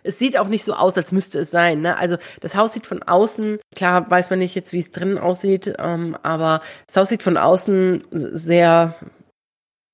es 0.06 0.20
sieht 0.20 0.38
auch 0.38 0.48
nicht 0.48 0.64
so 0.64 0.74
aus, 0.74 0.96
als 0.98 1.12
müsste 1.12 1.40
es 1.40 1.52
sein. 1.52 1.82
Ne? 1.82 1.98
Also 1.98 2.18
das 2.40 2.56
Haus 2.56 2.74
sieht 2.74 2.88
von 2.88 3.04
außen, 3.04 3.60
klar 3.76 4.10
weiß 4.10 4.30
man 4.30 4.40
nicht 4.40 4.56
jetzt, 4.56 4.72
wie 4.72 4.80
es 4.80 4.92
drinnen 4.92 5.18
aussieht, 5.18 5.74
ähm, 5.80 6.16
aber 6.24 6.62
das 6.88 6.98
Haus 6.98 7.10
sieht 7.10 7.24
von 7.24 7.38
außen 7.38 8.04
sehr 8.12 8.96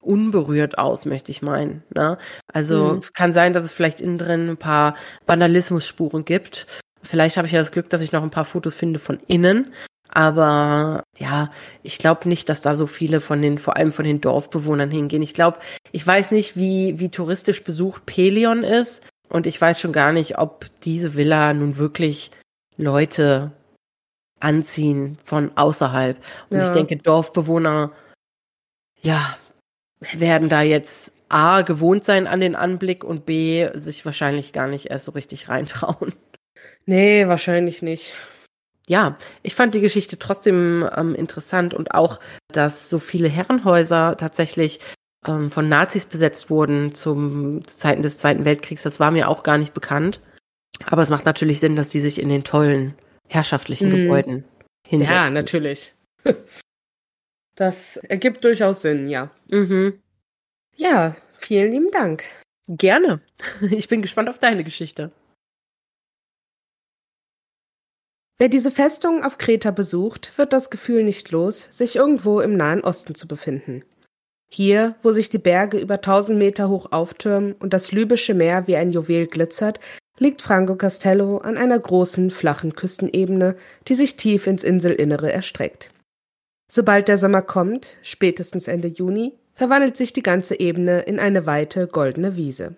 unberührt 0.01 0.77
aus, 0.77 1.05
möchte 1.05 1.31
ich 1.31 1.41
meinen. 1.41 1.83
Ne? 1.95 2.17
Also 2.51 2.95
mhm. 2.95 3.01
kann 3.13 3.33
sein, 3.33 3.53
dass 3.53 3.63
es 3.63 3.71
vielleicht 3.71 4.01
innen 4.01 4.17
drin 4.17 4.49
ein 4.49 4.57
paar 4.57 4.95
Vandalismusspuren 5.27 6.25
gibt. 6.25 6.67
Vielleicht 7.03 7.37
habe 7.37 7.47
ich 7.47 7.53
ja 7.53 7.59
das 7.59 7.71
Glück, 7.71 7.89
dass 7.89 8.01
ich 8.01 8.11
noch 8.11 8.23
ein 8.23 8.31
paar 8.31 8.45
Fotos 8.45 8.75
finde 8.75 8.99
von 8.99 9.19
innen. 9.27 9.73
Aber 10.13 11.03
ja, 11.17 11.51
ich 11.83 11.97
glaube 11.97 12.27
nicht, 12.27 12.49
dass 12.49 12.61
da 12.61 12.75
so 12.75 12.85
viele 12.85 13.21
von 13.21 13.41
den, 13.41 13.57
vor 13.57 13.77
allem 13.77 13.93
von 13.93 14.03
den 14.03 14.19
Dorfbewohnern 14.19 14.91
hingehen. 14.91 15.21
Ich 15.21 15.33
glaube, 15.33 15.59
ich 15.93 16.05
weiß 16.05 16.31
nicht, 16.31 16.57
wie, 16.57 16.99
wie 16.99 17.09
touristisch 17.09 17.63
besucht 17.63 18.05
Pelion 18.05 18.63
ist. 18.63 19.01
Und 19.31 19.47
ich 19.47 19.59
weiß 19.59 19.79
schon 19.79 19.93
gar 19.93 20.11
nicht, 20.11 20.37
ob 20.37 20.65
diese 20.81 21.15
Villa 21.15 21.53
nun 21.53 21.77
wirklich 21.77 22.31
Leute 22.75 23.51
anziehen 24.41 25.17
von 25.23 25.55
außerhalb. 25.55 26.17
Und 26.49 26.57
ja. 26.57 26.67
ich 26.67 26.73
denke, 26.73 26.97
Dorfbewohner, 26.97 27.91
ja, 29.01 29.37
werden 29.99 30.49
da 30.49 30.61
jetzt 30.61 31.13
A, 31.29 31.61
gewohnt 31.61 32.03
sein 32.03 32.27
an 32.27 32.41
den 32.41 32.55
Anblick 32.55 33.05
und 33.05 33.25
B, 33.25 33.69
sich 33.75 34.05
wahrscheinlich 34.05 34.51
gar 34.51 34.67
nicht 34.67 34.87
erst 34.87 35.05
so 35.05 35.11
richtig 35.13 35.47
reintrauen. 35.47 36.13
Nee, 36.85 37.27
wahrscheinlich 37.27 37.81
nicht. 37.81 38.17
Ja, 38.87 39.17
ich 39.43 39.55
fand 39.55 39.73
die 39.73 39.79
Geschichte 39.79 40.19
trotzdem 40.19 40.89
ähm, 40.93 41.15
interessant 41.15 41.73
und 41.73 41.93
auch, 41.93 42.19
dass 42.51 42.89
so 42.89 42.99
viele 42.99 43.29
Herrenhäuser 43.29 44.17
tatsächlich 44.17 44.79
ähm, 45.27 45.51
von 45.51 45.69
Nazis 45.69 46.05
besetzt 46.05 46.49
wurden 46.49 46.93
zum 46.93 47.65
zu 47.67 47.77
Zeiten 47.77 48.01
des 48.01 48.17
Zweiten 48.17 48.45
Weltkriegs, 48.45 48.83
das 48.83 48.99
war 48.99 49.11
mir 49.11 49.27
auch 49.27 49.43
gar 49.43 49.57
nicht 49.57 49.73
bekannt. 49.73 50.21
Aber 50.85 51.01
es 51.01 51.09
macht 51.09 51.25
natürlich 51.25 51.59
Sinn, 51.59 51.75
dass 51.75 51.89
die 51.89 51.99
sich 51.99 52.21
in 52.21 52.29
den 52.29 52.43
tollen 52.43 52.95
herrschaftlichen 53.27 53.89
mhm. 53.89 53.95
Gebäuden 53.95 54.43
hinsetzen. 54.87 55.15
Ja, 55.15 55.29
natürlich. 55.29 55.93
Das 57.55 57.97
ergibt 57.97 58.45
durchaus 58.45 58.81
Sinn, 58.81 59.09
ja. 59.09 59.29
Mhm. 59.49 60.01
Ja, 60.77 61.15
vielen 61.37 61.71
lieben 61.71 61.91
Dank. 61.91 62.23
Gerne. 62.67 63.19
Ich 63.69 63.89
bin 63.89 64.01
gespannt 64.01 64.29
auf 64.29 64.39
deine 64.39 64.63
Geschichte. 64.63 65.11
Wer 68.39 68.49
diese 68.49 68.71
Festung 68.71 69.23
auf 69.23 69.37
Kreta 69.37 69.69
besucht, 69.69 70.35
wird 70.37 70.53
das 70.53 70.71
Gefühl 70.71 71.03
nicht 71.03 71.29
los, 71.29 71.67
sich 71.71 71.97
irgendwo 71.97 72.39
im 72.39 72.57
Nahen 72.57 72.83
Osten 72.83 73.13
zu 73.13 73.27
befinden. 73.27 73.83
Hier, 74.53 74.95
wo 75.01 75.11
sich 75.11 75.29
die 75.29 75.37
Berge 75.37 75.77
über 75.77 76.01
tausend 76.01 76.37
Meter 76.37 76.67
hoch 76.67 76.91
auftürmen 76.91 77.53
und 77.53 77.73
das 77.73 77.93
Lybische 77.93 78.33
Meer 78.33 78.67
wie 78.67 78.75
ein 78.75 78.91
Juwel 78.91 79.27
glitzert, 79.27 79.79
liegt 80.19 80.41
Franco 80.41 80.75
Castello 80.75 81.37
an 81.37 81.57
einer 81.57 81.79
großen, 81.79 82.31
flachen 82.31 82.75
Küstenebene, 82.75 83.55
die 83.87 83.95
sich 83.95 84.17
tief 84.17 84.47
ins 84.47 84.63
Inselinnere 84.63 85.31
erstreckt. 85.31 85.89
Sobald 86.69 87.07
der 87.07 87.17
Sommer 87.17 87.41
kommt, 87.41 87.97
spätestens 88.01 88.67
Ende 88.67 88.89
Juni, 88.89 89.33
verwandelt 89.55 89.95
sich 89.95 90.11
die 90.11 90.23
ganze 90.23 90.59
Ebene 90.59 91.01
in 91.01 91.19
eine 91.19 91.45
weite, 91.45 91.87
goldene 91.87 92.35
Wiese. 92.35 92.75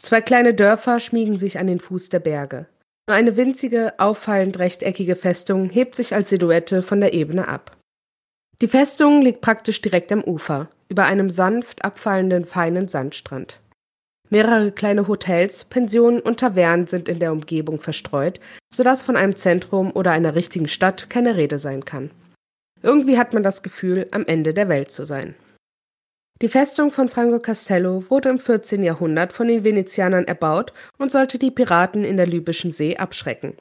Zwei 0.00 0.20
kleine 0.20 0.54
Dörfer 0.54 1.00
schmiegen 1.00 1.38
sich 1.38 1.58
an 1.58 1.66
den 1.66 1.80
Fuß 1.80 2.08
der 2.08 2.20
Berge. 2.20 2.66
Nur 3.08 3.16
eine 3.16 3.36
winzige, 3.36 3.98
auffallend 3.98 4.58
rechteckige 4.58 5.16
Festung 5.16 5.70
hebt 5.70 5.94
sich 5.94 6.14
als 6.14 6.28
Silhouette 6.30 6.82
von 6.82 7.00
der 7.00 7.14
Ebene 7.14 7.48
ab. 7.48 7.76
Die 8.60 8.68
Festung 8.68 9.22
liegt 9.22 9.40
praktisch 9.40 9.80
direkt 9.80 10.12
am 10.12 10.22
Ufer, 10.22 10.68
über 10.88 11.04
einem 11.04 11.30
sanft 11.30 11.84
abfallenden 11.84 12.44
feinen 12.44 12.88
Sandstrand. 12.88 13.60
Mehrere 14.30 14.72
kleine 14.72 15.08
Hotels, 15.08 15.64
Pensionen 15.64 16.20
und 16.20 16.40
Tavernen 16.40 16.86
sind 16.86 17.08
in 17.08 17.18
der 17.18 17.32
Umgebung 17.32 17.80
verstreut, 17.80 18.40
sodass 18.72 19.02
von 19.02 19.16
einem 19.16 19.36
Zentrum 19.36 19.90
oder 19.92 20.10
einer 20.10 20.34
richtigen 20.34 20.68
Stadt 20.68 21.08
keine 21.08 21.36
Rede 21.36 21.58
sein 21.58 21.84
kann. 21.84 22.10
Irgendwie 22.82 23.18
hat 23.18 23.32
man 23.32 23.42
das 23.42 23.62
Gefühl, 23.62 24.06
am 24.10 24.26
Ende 24.26 24.54
der 24.54 24.68
Welt 24.68 24.92
zu 24.92 25.04
sein. 25.04 25.34
Die 26.40 26.48
Festung 26.48 26.92
von 26.92 27.08
Franco 27.08 27.40
Castello 27.40 28.04
wurde 28.10 28.28
im 28.28 28.38
14. 28.38 28.84
Jahrhundert 28.84 29.32
von 29.32 29.48
den 29.48 29.64
Venezianern 29.64 30.24
erbaut 30.24 30.72
und 30.96 31.10
sollte 31.10 31.38
die 31.38 31.50
Piraten 31.50 32.04
in 32.04 32.16
der 32.16 32.26
Libyschen 32.26 32.70
See 32.70 32.96
abschrecken. 32.96 33.56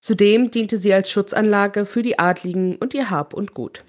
Zudem 0.00 0.50
diente 0.50 0.78
sie 0.78 0.92
als 0.92 1.10
Schutzanlage 1.10 1.86
für 1.86 2.02
die 2.02 2.18
Adligen 2.18 2.76
und 2.76 2.94
ihr 2.94 3.10
Hab 3.10 3.32
und 3.32 3.54
Gut. 3.54 3.84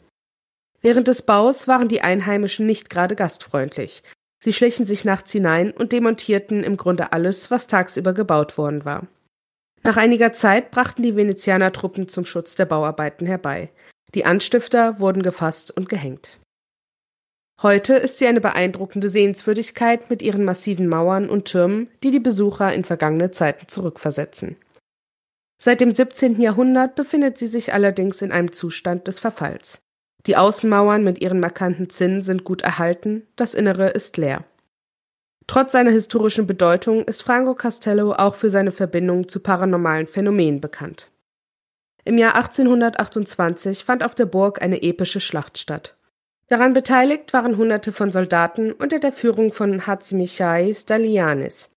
Während 0.82 1.08
des 1.08 1.24
Baus 1.24 1.68
waren 1.68 1.88
die 1.88 2.02
Einheimischen 2.02 2.66
nicht 2.66 2.90
gerade 2.90 3.16
gastfreundlich. 3.16 4.04
Sie 4.40 4.54
schlichen 4.54 4.86
sich 4.86 5.06
nachts 5.06 5.32
hinein 5.32 5.72
und 5.72 5.92
demontierten 5.92 6.64
im 6.64 6.78
Grunde 6.78 7.12
alles, 7.12 7.50
was 7.50 7.68
tagsüber 7.68 8.14
gebaut 8.14 8.58
worden 8.58 8.86
war. 8.86 9.08
Nach 9.84 9.98
einiger 9.98 10.34
Zeit 10.34 10.72
brachten 10.72 11.02
die 11.02 11.16
Venezianer 11.16 11.72
Truppen 11.72 12.08
zum 12.08 12.26
Schutz 12.26 12.56
der 12.56 12.66
Bauarbeiten 12.66 13.26
herbei. 13.26 13.70
Die 14.14 14.26
Anstifter 14.26 15.00
wurden 15.00 15.24
gefasst 15.24 15.72
und 15.72 15.90
gehängt. 15.90 16.40
Heute 17.62 17.96
ist 17.96 18.20
sie 18.20 18.28
eine 18.28 18.42
beeindruckende 18.42 19.10
Sehenswürdigkeit 19.10 20.12
mit 20.12 20.22
ihren 20.22 20.44
massiven 20.44 20.88
Mauern 20.88 21.28
und 21.28 21.46
Türmen, 21.46 21.90
die 22.04 22.12
die 22.12 22.20
Besucher 22.20 22.72
in 22.72 22.84
vergangene 22.84 23.32
Zeiten 23.32 23.68
zurückversetzen. 23.68 24.58
Seit 25.60 25.82
dem 25.82 25.92
17. 25.92 26.40
Jahrhundert 26.40 26.94
befindet 26.94 27.40
sie 27.40 27.48
sich 27.48 27.74
allerdings 27.74 28.22
in 28.22 28.32
einem 28.32 28.52
Zustand 28.52 29.08
des 29.08 29.20
Verfalls. 29.20 29.80
Die 30.26 30.36
Außenmauern 30.36 31.04
mit 31.04 31.22
ihren 31.22 31.40
markanten 31.40 31.90
Zinnen 31.90 32.22
sind 32.22 32.44
gut 32.44 32.62
erhalten, 32.62 33.28
das 33.36 33.54
Innere 33.54 33.90
ist 33.90 34.18
leer. 34.18 34.44
Trotz 35.48 35.72
seiner 35.72 35.92
historischen 35.92 36.46
Bedeutung 36.46 37.06
ist 37.06 37.24
Franco 37.24 37.56
Castello 37.56 38.14
auch 38.14 38.36
für 38.36 38.50
seine 38.50 38.74
Verbindung 38.74 39.30
zu 39.30 39.40
paranormalen 39.40 40.08
Phänomenen 40.08 40.60
bekannt. 40.60 41.10
Im 42.04 42.18
Jahr 42.18 42.36
1828 42.36 43.86
fand 43.86 44.04
auf 44.04 44.16
der 44.16 44.26
Burg 44.26 44.62
eine 44.62 44.82
epische 44.82 45.22
Schlacht 45.22 45.58
statt. 45.58 45.96
Daran 46.48 46.74
beteiligt 46.74 47.34
waren 47.34 47.58
Hunderte 47.58 47.92
von 47.92 48.12
Soldaten 48.12 48.72
unter 48.72 49.00
der 49.00 49.12
Führung 49.12 49.52
von 49.52 49.86
Hatzimichais 49.86 50.86
Dalianis. 50.86 51.72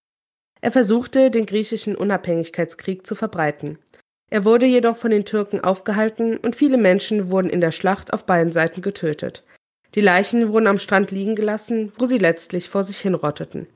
Er 0.60 0.70
versuchte, 0.70 1.30
den 1.30 1.46
griechischen 1.46 1.96
Unabhängigkeitskrieg 1.96 3.06
zu 3.06 3.14
verbreiten. 3.14 3.78
Er 4.30 4.44
wurde 4.44 4.66
jedoch 4.66 4.96
von 4.96 5.10
den 5.10 5.24
Türken 5.24 5.60
aufgehalten 5.60 6.36
und 6.36 6.56
viele 6.56 6.78
Menschen 6.78 7.30
wurden 7.30 7.50
in 7.50 7.60
der 7.60 7.72
Schlacht 7.72 8.12
auf 8.12 8.24
beiden 8.24 8.52
Seiten 8.52 8.80
getötet. 8.80 9.44
Die 9.96 10.00
Leichen 10.00 10.52
wurden 10.52 10.68
am 10.68 10.78
Strand 10.78 11.10
liegen 11.10 11.34
gelassen, 11.34 11.92
wo 11.98 12.06
sie 12.06 12.18
letztlich 12.18 12.68
vor 12.68 12.84
sich 12.84 12.98
hinrotteten. 13.00 13.66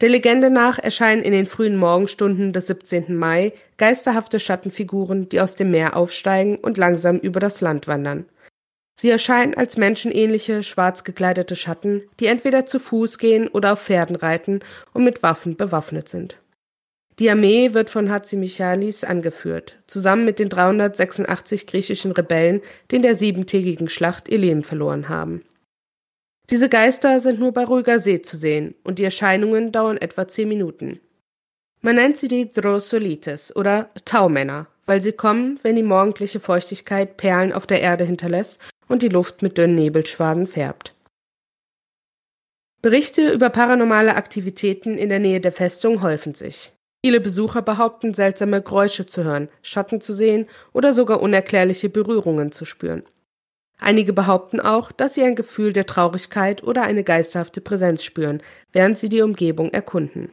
Der 0.00 0.08
Legende 0.08 0.50
nach 0.50 0.78
erscheinen 0.78 1.22
in 1.22 1.32
den 1.32 1.46
frühen 1.46 1.76
Morgenstunden 1.76 2.52
des 2.52 2.66
17. 2.66 3.14
Mai 3.14 3.52
geisterhafte 3.76 4.40
Schattenfiguren, 4.40 5.28
die 5.28 5.40
aus 5.40 5.54
dem 5.54 5.70
Meer 5.70 5.96
aufsteigen 5.96 6.56
und 6.56 6.78
langsam 6.78 7.18
über 7.18 7.38
das 7.38 7.60
Land 7.60 7.86
wandern. 7.86 8.24
Sie 8.98 9.10
erscheinen 9.10 9.54
als 9.54 9.76
menschenähnliche, 9.76 10.62
schwarz 10.62 11.04
gekleidete 11.04 11.56
Schatten, 11.56 12.02
die 12.20 12.26
entweder 12.26 12.66
zu 12.66 12.78
Fuß 12.78 13.18
gehen 13.18 13.48
oder 13.48 13.74
auf 13.74 13.82
Pferden 13.82 14.16
reiten 14.16 14.60
und 14.92 15.04
mit 15.04 15.22
Waffen 15.22 15.56
bewaffnet 15.56 16.08
sind. 16.08 16.38
Die 17.22 17.30
Armee 17.30 17.72
wird 17.72 17.88
von 17.88 18.10
Hatzimichalis 18.10 19.04
angeführt, 19.04 19.78
zusammen 19.86 20.24
mit 20.24 20.40
den 20.40 20.48
386 20.48 21.68
griechischen 21.68 22.10
Rebellen, 22.10 22.62
die 22.90 22.96
in 22.96 23.02
der 23.02 23.14
siebentägigen 23.14 23.88
Schlacht 23.88 24.28
ihr 24.28 24.38
Leben 24.38 24.64
verloren 24.64 25.08
haben. 25.08 25.44
Diese 26.50 26.68
Geister 26.68 27.20
sind 27.20 27.38
nur 27.38 27.52
bei 27.52 27.62
ruhiger 27.62 28.00
See 28.00 28.22
zu 28.22 28.36
sehen 28.36 28.74
und 28.82 28.98
die 28.98 29.04
Erscheinungen 29.04 29.70
dauern 29.70 29.98
etwa 29.98 30.26
zehn 30.26 30.48
Minuten. 30.48 30.98
Man 31.80 31.94
nennt 31.94 32.16
sie 32.16 32.26
die 32.26 32.48
Drosolites 32.48 33.54
oder 33.54 33.90
Taumänner, 34.04 34.66
weil 34.86 35.00
sie 35.00 35.12
kommen, 35.12 35.60
wenn 35.62 35.76
die 35.76 35.84
morgendliche 35.84 36.40
Feuchtigkeit 36.40 37.18
Perlen 37.18 37.52
auf 37.52 37.68
der 37.68 37.82
Erde 37.82 38.02
hinterlässt 38.02 38.58
und 38.88 39.00
die 39.00 39.08
Luft 39.08 39.42
mit 39.42 39.58
dünnen 39.58 39.76
Nebelschwaden 39.76 40.48
färbt. 40.48 40.92
Berichte 42.82 43.30
über 43.30 43.48
paranormale 43.48 44.16
Aktivitäten 44.16 44.98
in 44.98 45.08
der 45.08 45.20
Nähe 45.20 45.40
der 45.40 45.52
Festung 45.52 46.02
häufen 46.02 46.34
sich. 46.34 46.72
Viele 47.04 47.20
Besucher 47.20 47.62
behaupten, 47.62 48.14
seltsame 48.14 48.62
Geräusche 48.62 49.06
zu 49.06 49.24
hören, 49.24 49.48
Schatten 49.62 50.00
zu 50.00 50.12
sehen 50.12 50.46
oder 50.72 50.92
sogar 50.92 51.20
unerklärliche 51.20 51.88
Berührungen 51.88 52.52
zu 52.52 52.64
spüren. 52.64 53.02
Einige 53.78 54.12
behaupten 54.12 54.60
auch, 54.60 54.92
dass 54.92 55.14
sie 55.14 55.24
ein 55.24 55.34
Gefühl 55.34 55.72
der 55.72 55.86
Traurigkeit 55.86 56.62
oder 56.62 56.82
eine 56.82 57.02
geisterhafte 57.02 57.60
Präsenz 57.60 58.04
spüren, 58.04 58.40
während 58.72 58.98
sie 58.98 59.08
die 59.08 59.22
Umgebung 59.22 59.70
erkunden. 59.72 60.30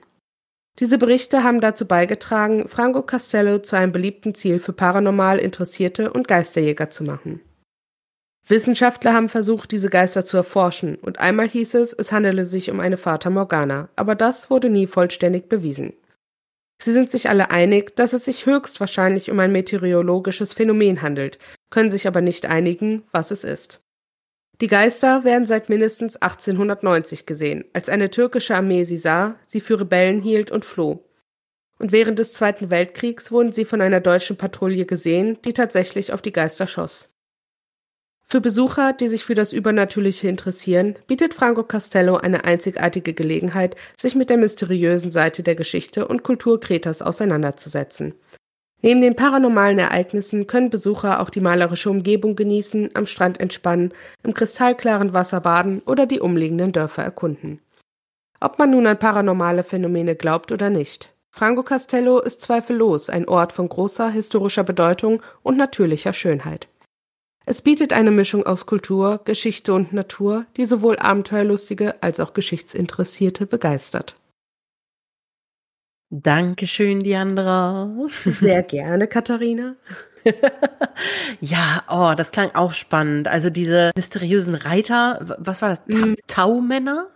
Diese 0.78 1.00
Berichte 1.00 1.44
haben 1.44 1.60
dazu 1.60 1.88
beigetragen, 1.88 2.70
Franco 2.70 3.02
Castello 3.02 3.58
zu 3.60 3.76
einem 3.76 3.92
beliebten 3.92 4.36
Ziel 4.36 4.60
für 4.60 4.72
paranormal 4.72 5.40
Interessierte 5.40 6.14
und 6.14 6.28
Geisterjäger 6.28 6.92
zu 6.92 7.04
machen. 7.04 7.42
Wissenschaftler 8.48 9.14
haben 9.14 9.30
versucht, 9.30 9.72
diese 9.72 9.90
Geister 9.90 10.24
zu 10.24 10.38
erforschen, 10.38 10.96
und 10.96 11.20
einmal 11.20 11.50
hieß 11.50 11.74
es, 11.74 11.94
es 11.94 12.12
handele 12.12 12.46
sich 12.46 12.70
um 12.70 12.80
eine 12.80 12.98
Fata 12.98 13.32
Morgana, 13.32 13.90
aber 13.96 14.14
das 14.14 14.52
wurde 14.52 14.70
nie 14.70 14.88
vollständig 14.88 15.50
bewiesen. 15.50 15.94
Sie 16.82 16.92
sind 16.92 17.12
sich 17.12 17.30
alle 17.30 17.52
einig, 17.52 17.96
dass 17.96 18.14
es 18.14 18.26
sich 18.26 18.46
höchstwahrscheinlich 18.46 19.30
um 19.30 19.40
ein 19.40 19.52
meteorologisches 19.52 20.54
Phänomen 20.54 21.02
handelt, 21.02 21.38
können 21.70 21.92
sich 21.92 22.08
aber 22.08 22.22
nicht 22.22 22.46
einigen, 22.46 23.04
was 23.12 23.32
es 23.32 23.44
ist. 23.44 23.82
Die 24.62 24.68
Geister 24.68 25.24
werden 25.24 25.46
seit 25.46 25.70
mindestens 25.70 26.18
1890 26.18 27.26
gesehen, 27.26 27.66
als 27.74 27.90
eine 27.90 28.10
türkische 28.10 28.56
Armee 28.56 28.84
sie 28.84 28.98
sah, 28.98 29.36
sie 29.48 29.62
für 29.62 29.80
Rebellen 29.80 30.22
hielt 30.22 30.52
und 30.52 30.66
floh. 30.66 31.06
Und 31.78 31.94
während 31.94 32.20
des 32.20 32.34
Zweiten 32.34 32.70
Weltkriegs 32.70 33.32
wurden 33.32 33.54
sie 33.54 33.64
von 33.64 33.80
einer 33.80 34.02
deutschen 34.02 34.36
Patrouille 34.36 34.86
gesehen, 34.86 35.38
die 35.46 35.54
tatsächlich 35.54 36.12
auf 36.12 36.22
die 36.22 36.34
Geister 36.34 36.68
schoss. 36.68 37.10
Für 38.32 38.42
Besucher, 38.42 38.94
die 38.94 39.08
sich 39.08 39.26
für 39.26 39.34
das 39.34 39.54
Übernatürliche 39.54 40.28
interessieren, 40.28 40.96
bietet 41.08 41.34
Franco 41.34 41.64
Castello 41.64 42.18
eine 42.18 42.44
einzigartige 42.44 43.16
Gelegenheit, 43.16 43.76
sich 43.98 44.14
mit 44.14 44.30
der 44.30 44.38
mysteriösen 44.38 45.10
Seite 45.10 45.42
der 45.42 45.56
Geschichte 45.56 46.08
und 46.08 46.22
Kultur 46.22 46.60
Kretas 46.60 47.02
auseinanderzusetzen. 47.02 48.14
Neben 48.84 49.02
den 49.02 49.16
paranormalen 49.16 49.80
Ereignissen 49.80 50.46
können 50.46 50.70
Besucher 50.70 51.22
auch 51.22 51.32
die 51.32 51.42
malerische 51.42 51.90
Umgebung 51.90 52.36
genießen, 52.36 52.92
am 52.94 53.08
Strand 53.08 53.40
entspannen, 53.40 53.94
im 54.22 54.36
kristallklaren 54.36 55.12
Wasser 55.12 55.42
baden 55.42 55.82
oder 55.88 56.06
die 56.06 56.20
umliegenden 56.20 56.72
Dörfer 56.72 57.04
erkunden. 57.04 57.60
Ob 58.40 58.60
man 58.60 58.70
nun 58.70 58.86
an 58.86 59.00
paranormale 59.00 59.64
Phänomene 59.64 60.16
glaubt 60.16 60.52
oder 60.52 60.70
nicht. 60.70 61.12
Franco 61.32 61.64
Castello 61.64 62.20
ist 62.20 62.42
zweifellos 62.42 63.10
ein 63.10 63.28
Ort 63.28 63.54
von 63.54 63.68
großer 63.68 64.12
historischer 64.12 64.64
Bedeutung 64.64 65.24
und 65.42 65.58
natürlicher 65.58 66.14
Schönheit. 66.14 66.68
Es 67.46 67.62
bietet 67.62 67.94
eine 67.94 68.12
Mischung 68.12 68.46
aus 68.46 68.66
Kultur, 68.66 69.22
Geschichte 69.26 69.74
und 69.74 69.92
Natur, 69.94 70.46
die 70.58 70.66
sowohl 70.66 70.98
Abenteuerlustige 71.00 72.02
als 72.04 72.20
auch 72.20 72.34
Geschichtsinteressierte 72.34 73.46
begeistert. 73.46 74.16
Dankeschön, 76.12 77.02
Diandra. 77.02 77.90
Sehr 78.26 78.64
gerne, 78.64 79.08
Katharina. 79.08 79.76
ja, 81.40 81.84
oh, 81.90 82.14
das 82.16 82.32
klang 82.32 82.54
auch 82.56 82.74
spannend. 82.74 83.28
Also 83.28 83.50
diese 83.50 83.92
mysteriösen 83.96 84.56
Reiter, 84.56 85.20
was 85.38 85.62
war 85.62 85.70
das? 85.70 85.84
Ta 85.86 86.06
mm. 86.06 86.16
Taumänner? 86.28 87.08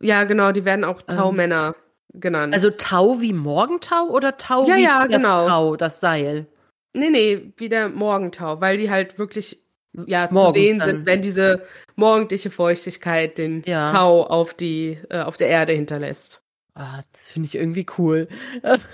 Ja, 0.00 0.24
genau, 0.24 0.52
die 0.52 0.64
werden 0.64 0.84
auch 0.84 1.00
ähm. 1.08 1.16
Taumänner 1.16 1.74
ähm, 2.12 2.20
genannt. 2.20 2.54
Also 2.54 2.70
Tau 2.70 3.20
wie 3.20 3.32
Morgentau 3.32 4.08
oder 4.08 4.36
Tau 4.36 4.66
ja, 4.68 4.76
wie 4.76 4.82
ja, 4.82 5.06
das 5.06 5.22
genau. 5.22 5.48
Tau, 5.48 5.76
das 5.76 6.00
Seil? 6.00 6.46
Nee, 6.94 7.10
nee, 7.10 7.52
wie 7.56 7.68
der 7.68 7.88
Morgentau, 7.88 8.60
weil 8.60 8.76
die 8.76 8.90
halt 8.90 9.18
wirklich 9.18 9.62
ja, 10.06 10.28
Morgens 10.30 10.54
zu 10.54 10.60
sehen 10.60 10.78
dann. 10.78 10.88
sind, 10.88 11.06
wenn 11.06 11.22
diese 11.22 11.66
morgendliche 11.96 12.50
Feuchtigkeit 12.50 13.38
den 13.38 13.62
ja. 13.66 13.90
Tau 13.90 14.24
auf 14.24 14.54
die 14.54 14.98
äh, 15.10 15.20
auf 15.20 15.36
der 15.36 15.48
Erde 15.48 15.72
hinterlässt. 15.72 16.44
Ah, 16.74 17.02
das 17.12 17.30
finde 17.30 17.46
ich 17.46 17.54
irgendwie 17.54 17.86
cool. 17.98 18.28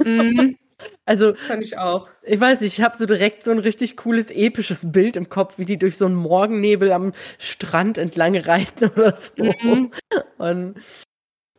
Mhm. 0.05 0.57
Also 1.05 1.35
fand 1.35 1.65
ich 1.65 1.77
auch. 1.77 2.09
Ich 2.23 2.39
weiß 2.39 2.61
nicht, 2.61 2.79
ich 2.79 2.85
habe 2.85 2.97
so 2.97 3.05
direkt 3.05 3.43
so 3.43 3.51
ein 3.51 3.59
richtig 3.59 3.97
cooles 3.97 4.31
episches 4.31 4.93
Bild 4.93 5.17
im 5.17 5.29
Kopf, 5.29 5.59
wie 5.59 5.65
die 5.65 5.77
durch 5.77 5.97
so 5.97 6.07
einen 6.07 6.15
Morgennebel 6.15 6.93
am 6.93 7.15
Strand 7.39 7.99
entlang 7.99 8.37
reiten 8.37 8.85
oder 8.97 9.17
so. 9.17 9.33
Mhm. 9.43 9.91
Und 10.37 10.77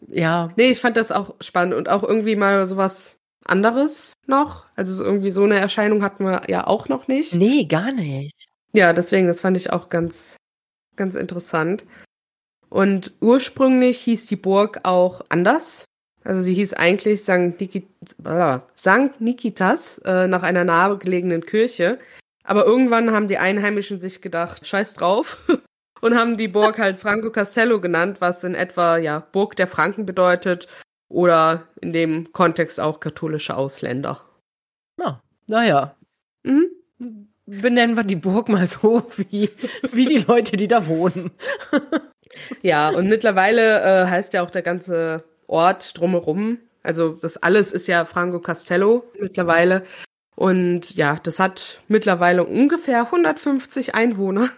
ja. 0.07 0.53
Nee, 0.55 0.69
ich 0.69 0.79
fand 0.79 0.95
das 0.95 1.11
auch 1.11 1.35
spannend 1.41 1.73
und 1.73 1.89
auch 1.89 2.03
irgendwie 2.03 2.37
mal 2.37 2.65
sowas 2.65 3.18
anderes 3.49 4.13
noch. 4.27 4.65
Also 4.75 4.93
so 4.93 5.03
irgendwie 5.03 5.31
so 5.31 5.43
eine 5.43 5.59
Erscheinung 5.59 6.03
hatten 6.03 6.23
wir 6.23 6.43
ja 6.47 6.67
auch 6.67 6.87
noch 6.87 7.07
nicht. 7.07 7.35
Nee, 7.35 7.65
gar 7.65 7.91
nicht. 7.91 8.47
Ja, 8.73 8.93
deswegen, 8.93 9.27
das 9.27 9.41
fand 9.41 9.57
ich 9.57 9.71
auch 9.71 9.89
ganz, 9.89 10.37
ganz 10.95 11.15
interessant. 11.15 11.85
Und 12.69 13.13
ursprünglich 13.19 13.99
hieß 14.01 14.27
die 14.27 14.35
Burg 14.35 14.81
auch 14.83 15.21
anders. 15.29 15.85
Also 16.23 16.41
sie 16.41 16.53
hieß 16.53 16.73
eigentlich 16.73 17.21
St. 17.21 17.59
Nikit 17.59 17.87
äh, 18.25 18.59
St. 18.77 19.19
Nikitas 19.19 19.97
äh, 19.99 20.27
nach 20.27 20.43
einer 20.43 20.63
nahegelegenen 20.63 21.45
Kirche. 21.45 21.97
Aber 22.43 22.65
irgendwann 22.65 23.11
haben 23.11 23.27
die 23.27 23.37
Einheimischen 23.37 23.99
sich 23.99 24.21
gedacht, 24.21 24.67
scheiß 24.67 24.93
drauf. 24.93 25.37
und 26.01 26.15
haben 26.15 26.37
die 26.37 26.47
Burg 26.47 26.77
halt 26.77 26.97
Franco 26.97 27.31
Castello 27.31 27.81
genannt, 27.81 28.17
was 28.19 28.43
in 28.43 28.55
etwa 28.55 28.97
ja 28.97 29.19
Burg 29.31 29.55
der 29.55 29.67
Franken 29.67 30.05
bedeutet 30.05 30.67
oder 31.09 31.67
in 31.81 31.91
dem 31.91 32.31
Kontext 32.31 32.79
auch 32.79 32.99
katholische 32.99 33.57
Ausländer. 33.57 34.21
Na, 34.97 35.21
naja. 35.47 35.95
Mhm 36.43 36.69
benennen 37.49 37.97
wir 37.97 38.03
die 38.03 38.15
Burg 38.15 38.49
mal 38.49 38.67
so, 38.67 39.03
wie, 39.17 39.49
wie 39.91 40.05
die 40.05 40.17
Leute, 40.17 40.57
die 40.57 40.67
da 40.67 40.87
wohnen. 40.87 41.31
ja, 42.61 42.89
und 42.89 43.07
mittlerweile 43.09 43.81
äh, 43.81 44.07
heißt 44.07 44.33
ja 44.33 44.43
auch 44.43 44.51
der 44.51 44.61
ganze 44.61 45.23
Ort 45.47 45.97
drumherum, 45.97 46.59
also 46.83 47.09
das 47.09 47.37
alles 47.37 47.71
ist 47.71 47.87
ja 47.87 48.05
Franco 48.05 48.39
Castello 48.39 49.03
mittlerweile. 49.19 49.85
Und 50.35 50.95
ja, 50.95 51.19
das 51.21 51.39
hat 51.39 51.81
mittlerweile 51.89 52.45
ungefähr 52.45 53.01
150 53.01 53.93
Einwohner. 53.93 54.49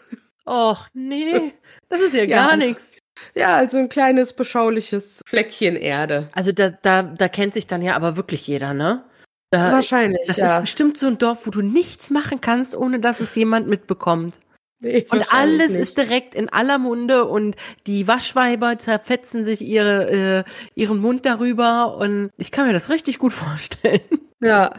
Och, 0.46 0.88
nee, 0.94 1.54
das 1.90 2.02
ist 2.02 2.14
ja 2.14 2.26
gar 2.28 2.52
ja, 2.52 2.58
nichts. 2.58 2.92
Ja, 3.36 3.56
also 3.56 3.78
ein 3.78 3.90
kleines, 3.90 4.34
beschauliches 4.34 5.22
Fleckchen 5.26 5.76
Erde. 5.76 6.30
Also 6.34 6.52
da, 6.52 6.70
da, 6.70 7.04
da 7.04 7.28
kennt 7.28 7.54
sich 7.54 7.68
dann 7.68 7.82
ja 7.82 7.96
aber 7.96 8.18
wirklich 8.18 8.48
jeder, 8.48 8.74
ne? 8.74 9.04
Da, 9.52 9.74
Wahrscheinlich. 9.74 10.22
Das 10.28 10.38
ja. 10.38 10.56
ist 10.56 10.62
bestimmt 10.62 10.98
so 10.98 11.08
ein 11.08 11.18
Dorf, 11.18 11.46
wo 11.46 11.52
du 11.52 11.62
nichts 11.62 12.10
machen 12.10 12.40
kannst, 12.40 12.76
ohne 12.76 13.00
dass 13.00 13.20
es 13.20 13.36
jemand 13.36 13.68
mitbekommt. 13.68 14.36
Nee, 14.84 15.06
und 15.12 15.32
alles 15.32 15.74
nicht. 15.74 15.80
ist 15.80 15.98
direkt 15.98 16.34
in 16.34 16.50
aller 16.50 16.80
Munde 16.80 17.26
und 17.26 17.56
die 17.86 18.08
Waschweiber 18.08 18.80
zerfetzen 18.80 19.46
sich 19.46 19.62
ihre, 19.62 20.10
äh, 20.10 20.44
ihren 20.74 21.00
Mund 21.00 21.24
darüber 21.26 21.98
und 21.98 22.32
ich 22.38 22.52
kann 22.52 22.66
mir 22.66 22.74
das 22.74 22.90
richtig 22.90 23.20
gut 23.20 23.34
vorstellen. 23.34 24.02
Ja. 24.44 24.74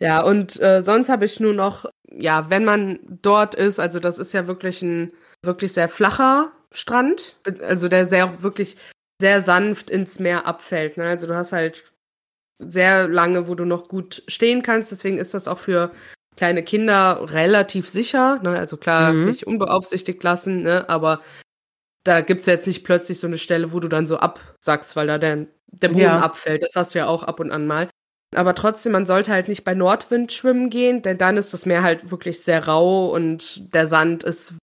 Ja, 0.00 0.22
und 0.22 0.60
äh, 0.60 0.82
sonst 0.82 1.08
habe 1.08 1.24
ich 1.24 1.38
nur 1.38 1.54
noch, 1.54 1.84
ja, 2.10 2.50
wenn 2.50 2.64
man 2.64 2.98
dort 3.22 3.54
ist, 3.54 3.78
also 3.78 4.00
das 4.00 4.18
ist 4.18 4.32
ja 4.32 4.48
wirklich 4.48 4.82
ein 4.82 5.12
wirklich 5.40 5.72
sehr 5.72 5.88
flacher 5.88 6.50
Strand, 6.74 7.36
also 7.62 7.88
der 7.88 8.06
sehr 8.06 8.42
wirklich 8.42 8.76
sehr 9.20 9.42
sanft 9.42 9.90
ins 9.90 10.18
Meer 10.18 10.46
abfällt. 10.46 10.96
Ne? 10.96 11.04
Also 11.04 11.26
du 11.26 11.34
hast 11.34 11.52
halt 11.52 11.92
sehr 12.58 13.08
lange, 13.08 13.48
wo 13.48 13.54
du 13.54 13.64
noch 13.64 13.88
gut 13.88 14.22
stehen 14.28 14.62
kannst. 14.62 14.92
Deswegen 14.92 15.18
ist 15.18 15.34
das 15.34 15.48
auch 15.48 15.58
für 15.58 15.92
kleine 16.36 16.62
Kinder 16.62 17.32
relativ 17.32 17.88
sicher. 17.88 18.40
Ne? 18.42 18.58
Also 18.58 18.76
klar, 18.76 19.12
mhm. 19.12 19.26
nicht 19.26 19.46
unbeaufsichtigt 19.46 20.22
lassen, 20.22 20.62
ne? 20.62 20.88
aber 20.88 21.20
da 22.04 22.20
gibt's 22.20 22.46
jetzt 22.46 22.66
nicht 22.66 22.84
plötzlich 22.84 23.18
so 23.18 23.26
eine 23.26 23.38
Stelle, 23.38 23.72
wo 23.72 23.80
du 23.80 23.88
dann 23.88 24.06
so 24.06 24.18
absackst, 24.18 24.94
weil 24.94 25.06
da 25.06 25.18
der, 25.18 25.46
der 25.68 25.88
Boden 25.88 26.00
ja. 26.00 26.18
abfällt. 26.18 26.62
Das 26.62 26.76
hast 26.76 26.94
du 26.94 26.98
ja 26.98 27.06
auch 27.06 27.22
ab 27.22 27.40
und 27.40 27.50
an 27.50 27.66
mal. 27.66 27.88
Aber 28.34 28.54
trotzdem, 28.54 28.92
man 28.92 29.06
sollte 29.06 29.30
halt 29.30 29.48
nicht 29.48 29.64
bei 29.64 29.74
Nordwind 29.74 30.32
schwimmen 30.32 30.68
gehen, 30.68 31.02
denn 31.02 31.18
dann 31.18 31.36
ist 31.36 31.54
das 31.54 31.66
Meer 31.66 31.82
halt 31.82 32.10
wirklich 32.10 32.40
sehr 32.42 32.66
rau 32.66 33.06
und 33.14 33.72
der 33.72 33.86
Sand 33.86 34.24
ist, 34.24 34.54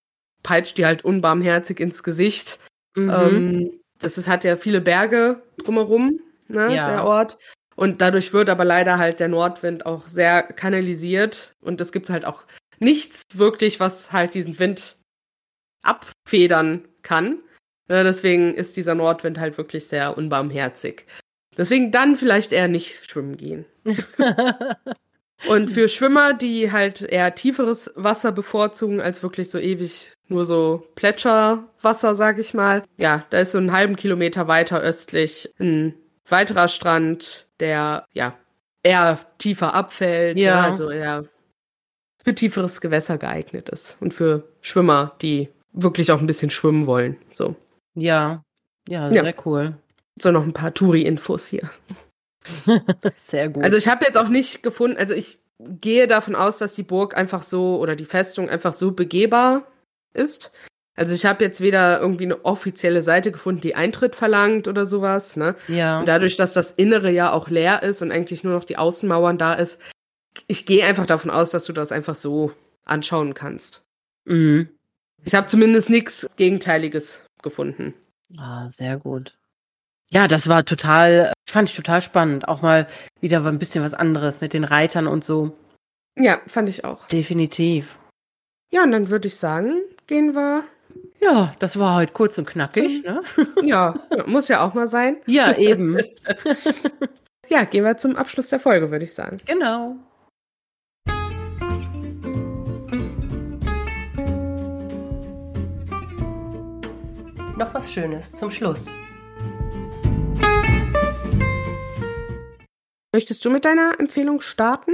peitscht 0.43 0.77
dir 0.77 0.87
halt 0.87 1.05
unbarmherzig 1.05 1.79
ins 1.79 2.03
Gesicht. 2.03 2.59
Mhm. 2.95 3.09
Ähm, 3.09 3.79
das 3.99 4.17
ist, 4.17 4.27
hat 4.27 4.43
ja 4.43 4.55
viele 4.55 4.81
Berge 4.81 5.43
drumherum, 5.57 6.19
ne, 6.47 6.73
ja. 6.73 6.89
der 6.89 7.05
Ort. 7.05 7.37
Und 7.75 8.01
dadurch 8.01 8.33
wird 8.33 8.49
aber 8.49 8.65
leider 8.65 8.97
halt 8.97 9.19
der 9.19 9.27
Nordwind 9.27 9.85
auch 9.85 10.07
sehr 10.07 10.43
kanalisiert 10.43 11.53
und 11.61 11.79
es 11.79 11.91
gibt 11.91 12.09
halt 12.09 12.25
auch 12.25 12.43
nichts 12.79 13.23
wirklich, 13.33 13.79
was 13.79 14.11
halt 14.11 14.33
diesen 14.33 14.59
Wind 14.59 14.97
abfedern 15.81 16.87
kann. 17.01 17.39
Ja, 17.89 18.03
deswegen 18.03 18.53
ist 18.53 18.77
dieser 18.77 18.95
Nordwind 18.95 19.39
halt 19.39 19.57
wirklich 19.57 19.87
sehr 19.87 20.17
unbarmherzig. 20.17 21.05
Deswegen 21.57 21.91
dann 21.91 22.15
vielleicht 22.15 22.51
eher 22.51 22.67
nicht 22.67 22.97
schwimmen 23.09 23.37
gehen. 23.37 23.65
und 25.47 25.69
für 25.69 25.89
Schwimmer, 25.89 26.33
die 26.33 26.71
halt 26.71 27.01
eher 27.01 27.33
tieferes 27.35 27.91
Wasser 27.95 28.31
bevorzugen, 28.31 29.01
als 29.01 29.23
wirklich 29.23 29.49
so 29.49 29.57
ewig 29.57 30.13
nur 30.27 30.45
so 30.45 30.87
Plätscherwasser, 30.95 32.15
sag 32.15 32.39
ich 32.39 32.53
mal. 32.53 32.83
Ja, 32.97 33.25
da 33.29 33.39
ist 33.39 33.51
so 33.51 33.57
einen 33.57 33.71
halben 33.71 33.95
Kilometer 33.95 34.47
weiter 34.47 34.79
östlich 34.79 35.51
ein 35.59 35.95
weiterer 36.27 36.67
Strand, 36.67 37.47
der 37.59 38.05
ja 38.13 38.35
eher 38.83 39.19
tiefer 39.37 39.73
abfällt, 39.73 40.37
ja. 40.37 40.61
ja 40.61 40.63
also 40.63 40.89
eher 40.89 41.25
für 42.23 42.35
tieferes 42.35 42.81
Gewässer 42.81 43.17
geeignet 43.17 43.69
ist 43.69 43.97
und 43.99 44.13
für 44.13 44.47
Schwimmer, 44.61 45.15
die 45.21 45.49
wirklich 45.73 46.11
auch 46.11 46.19
ein 46.19 46.27
bisschen 46.27 46.49
schwimmen 46.49 46.85
wollen. 46.85 47.17
So. 47.33 47.55
Ja, 47.95 48.43
ja, 48.87 49.11
sehr 49.11 49.25
ja. 49.25 49.33
cool. 49.45 49.75
So 50.19 50.31
noch 50.31 50.43
ein 50.43 50.53
paar 50.53 50.73
Touri-Infos 50.73 51.47
hier. 51.47 51.69
sehr 53.15 53.49
gut. 53.49 53.63
Also 53.63 53.77
ich 53.77 53.87
habe 53.87 54.05
jetzt 54.05 54.17
auch 54.17 54.29
nicht 54.29 54.63
gefunden, 54.63 54.97
also 54.97 55.13
ich 55.13 55.39
gehe 55.59 56.07
davon 56.07 56.35
aus, 56.35 56.57
dass 56.57 56.73
die 56.73 56.83
Burg 56.83 57.15
einfach 57.15 57.43
so 57.43 57.77
oder 57.79 57.95
die 57.95 58.05
Festung 58.05 58.49
einfach 58.49 58.73
so 58.73 58.91
begehbar 58.91 59.67
ist. 60.13 60.51
Also 60.95 61.13
ich 61.13 61.25
habe 61.25 61.43
jetzt 61.43 61.61
weder 61.61 61.99
irgendwie 62.01 62.25
eine 62.25 62.43
offizielle 62.43 63.01
Seite 63.01 63.31
gefunden, 63.31 63.61
die 63.61 63.75
Eintritt 63.75 64.15
verlangt 64.15 64.67
oder 64.67 64.85
sowas, 64.85 65.37
ne? 65.37 65.55
Ja. 65.67 65.99
Und 65.99 66.05
dadurch, 66.07 66.35
dass 66.35 66.53
das 66.53 66.71
Innere 66.71 67.11
ja 67.11 67.31
auch 67.31 67.49
leer 67.49 67.83
ist 67.83 68.01
und 68.01 68.11
eigentlich 68.11 68.43
nur 68.43 68.53
noch 68.53 68.65
die 68.65 68.77
Außenmauern 68.77 69.37
da 69.37 69.53
ist, 69.53 69.79
ich 70.47 70.65
gehe 70.65 70.85
einfach 70.85 71.05
davon 71.05 71.31
aus, 71.31 71.51
dass 71.51 71.65
du 71.65 71.73
das 71.73 71.91
einfach 71.91 72.15
so 72.15 72.51
anschauen 72.85 73.33
kannst. 73.33 73.83
Mhm. 74.25 74.69
Ich 75.23 75.35
habe 75.35 75.47
zumindest 75.47 75.89
nichts 75.89 76.27
Gegenteiliges 76.35 77.21
gefunden. 77.41 77.93
Ah, 78.37 78.67
sehr 78.67 78.97
gut. 78.97 79.37
Ja, 80.09 80.27
das 80.27 80.47
war 80.47 80.65
total, 80.65 81.31
fand 81.51 81.69
ich 81.69 81.75
total 81.75 82.01
spannend. 82.01 82.47
Auch 82.47 82.61
mal 82.61 82.87
wieder 83.19 83.45
ein 83.45 83.59
bisschen 83.59 83.83
was 83.83 83.93
anderes 83.93 84.41
mit 84.41 84.53
den 84.53 84.63
Reitern 84.63 85.07
und 85.07 85.23
so. 85.23 85.55
Ja, 86.17 86.41
fand 86.47 86.69
ich 86.69 86.83
auch. 86.85 87.05
Definitiv. 87.07 87.97
Ja, 88.71 88.83
und 88.83 88.91
dann 88.91 89.09
würde 89.09 89.27
ich 89.27 89.35
sagen, 89.35 89.75
gehen 90.07 90.33
wir 90.33 90.63
ja, 91.21 91.53
das 91.59 91.77
war 91.77 91.95
heute 91.95 92.13
kurz 92.13 92.39
und 92.39 92.47
knackig, 92.47 93.03
ne? 93.03 93.21
Ja, 93.63 93.93
muss 94.25 94.47
ja 94.47 94.65
auch 94.65 94.73
mal 94.73 94.87
sein. 94.87 95.17
Ja, 95.27 95.55
eben. 95.55 95.97
ja, 97.47 97.63
gehen 97.63 97.83
wir 97.83 97.95
zum 97.97 98.15
Abschluss 98.15 98.49
der 98.49 98.59
Folge, 98.59 98.89
würde 98.89 99.05
ich 99.05 99.13
sagen. 99.13 99.37
Genau. 99.45 99.97
Noch 107.55 107.73
was 107.75 107.93
Schönes 107.93 108.31
zum 108.31 108.49
Schluss. 108.49 108.87
Möchtest 113.13 113.43
du 113.43 113.49
mit 113.49 113.65
deiner 113.65 113.99
Empfehlung 113.99 114.39
starten? 114.39 114.93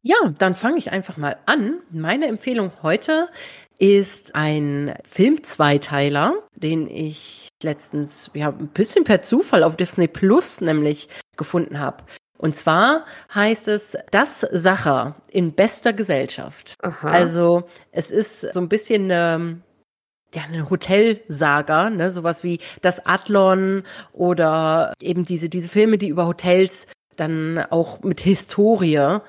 Ja, 0.00 0.16
dann 0.38 0.54
fange 0.54 0.78
ich 0.78 0.92
einfach 0.92 1.18
mal 1.18 1.36
an. 1.44 1.80
Meine 1.90 2.26
Empfehlung 2.26 2.72
heute 2.82 3.28
ist 3.78 4.34
ein 4.34 4.94
Film-Zweiteiler, 5.04 6.34
den 6.54 6.88
ich 6.88 7.48
letztens 7.62 8.30
ja 8.32 8.48
ein 8.48 8.68
bisschen 8.68 9.04
per 9.04 9.20
Zufall 9.20 9.62
auf 9.62 9.76
Disney 9.76 10.08
Plus 10.08 10.62
nämlich 10.62 11.08
gefunden 11.36 11.80
habe. 11.80 12.04
Und 12.38 12.56
zwar 12.56 13.04
heißt 13.34 13.68
es 13.68 13.96
Das 14.10 14.40
Sacher 14.40 15.16
in 15.28 15.52
bester 15.52 15.92
Gesellschaft. 15.92 16.74
Aha. 16.82 17.08
Also 17.08 17.64
es 17.90 18.10
ist 18.10 18.40
so 18.40 18.60
ein 18.60 18.68
bisschen 18.70 19.10
eine, 19.10 19.60
ja, 20.34 20.42
eine 20.44 20.70
Hotelsaga, 20.70 21.90
ne, 21.90 22.10
sowas 22.10 22.42
wie 22.42 22.58
das 22.80 23.04
Adlon 23.04 23.84
oder 24.12 24.94
eben 25.00 25.24
diese, 25.24 25.50
diese 25.50 25.68
Filme, 25.68 25.98
die 25.98 26.08
über 26.08 26.26
Hotels 26.26 26.86
dann 27.16 27.58
auch 27.70 28.02
mit 28.02 28.20
Historie 28.20 29.20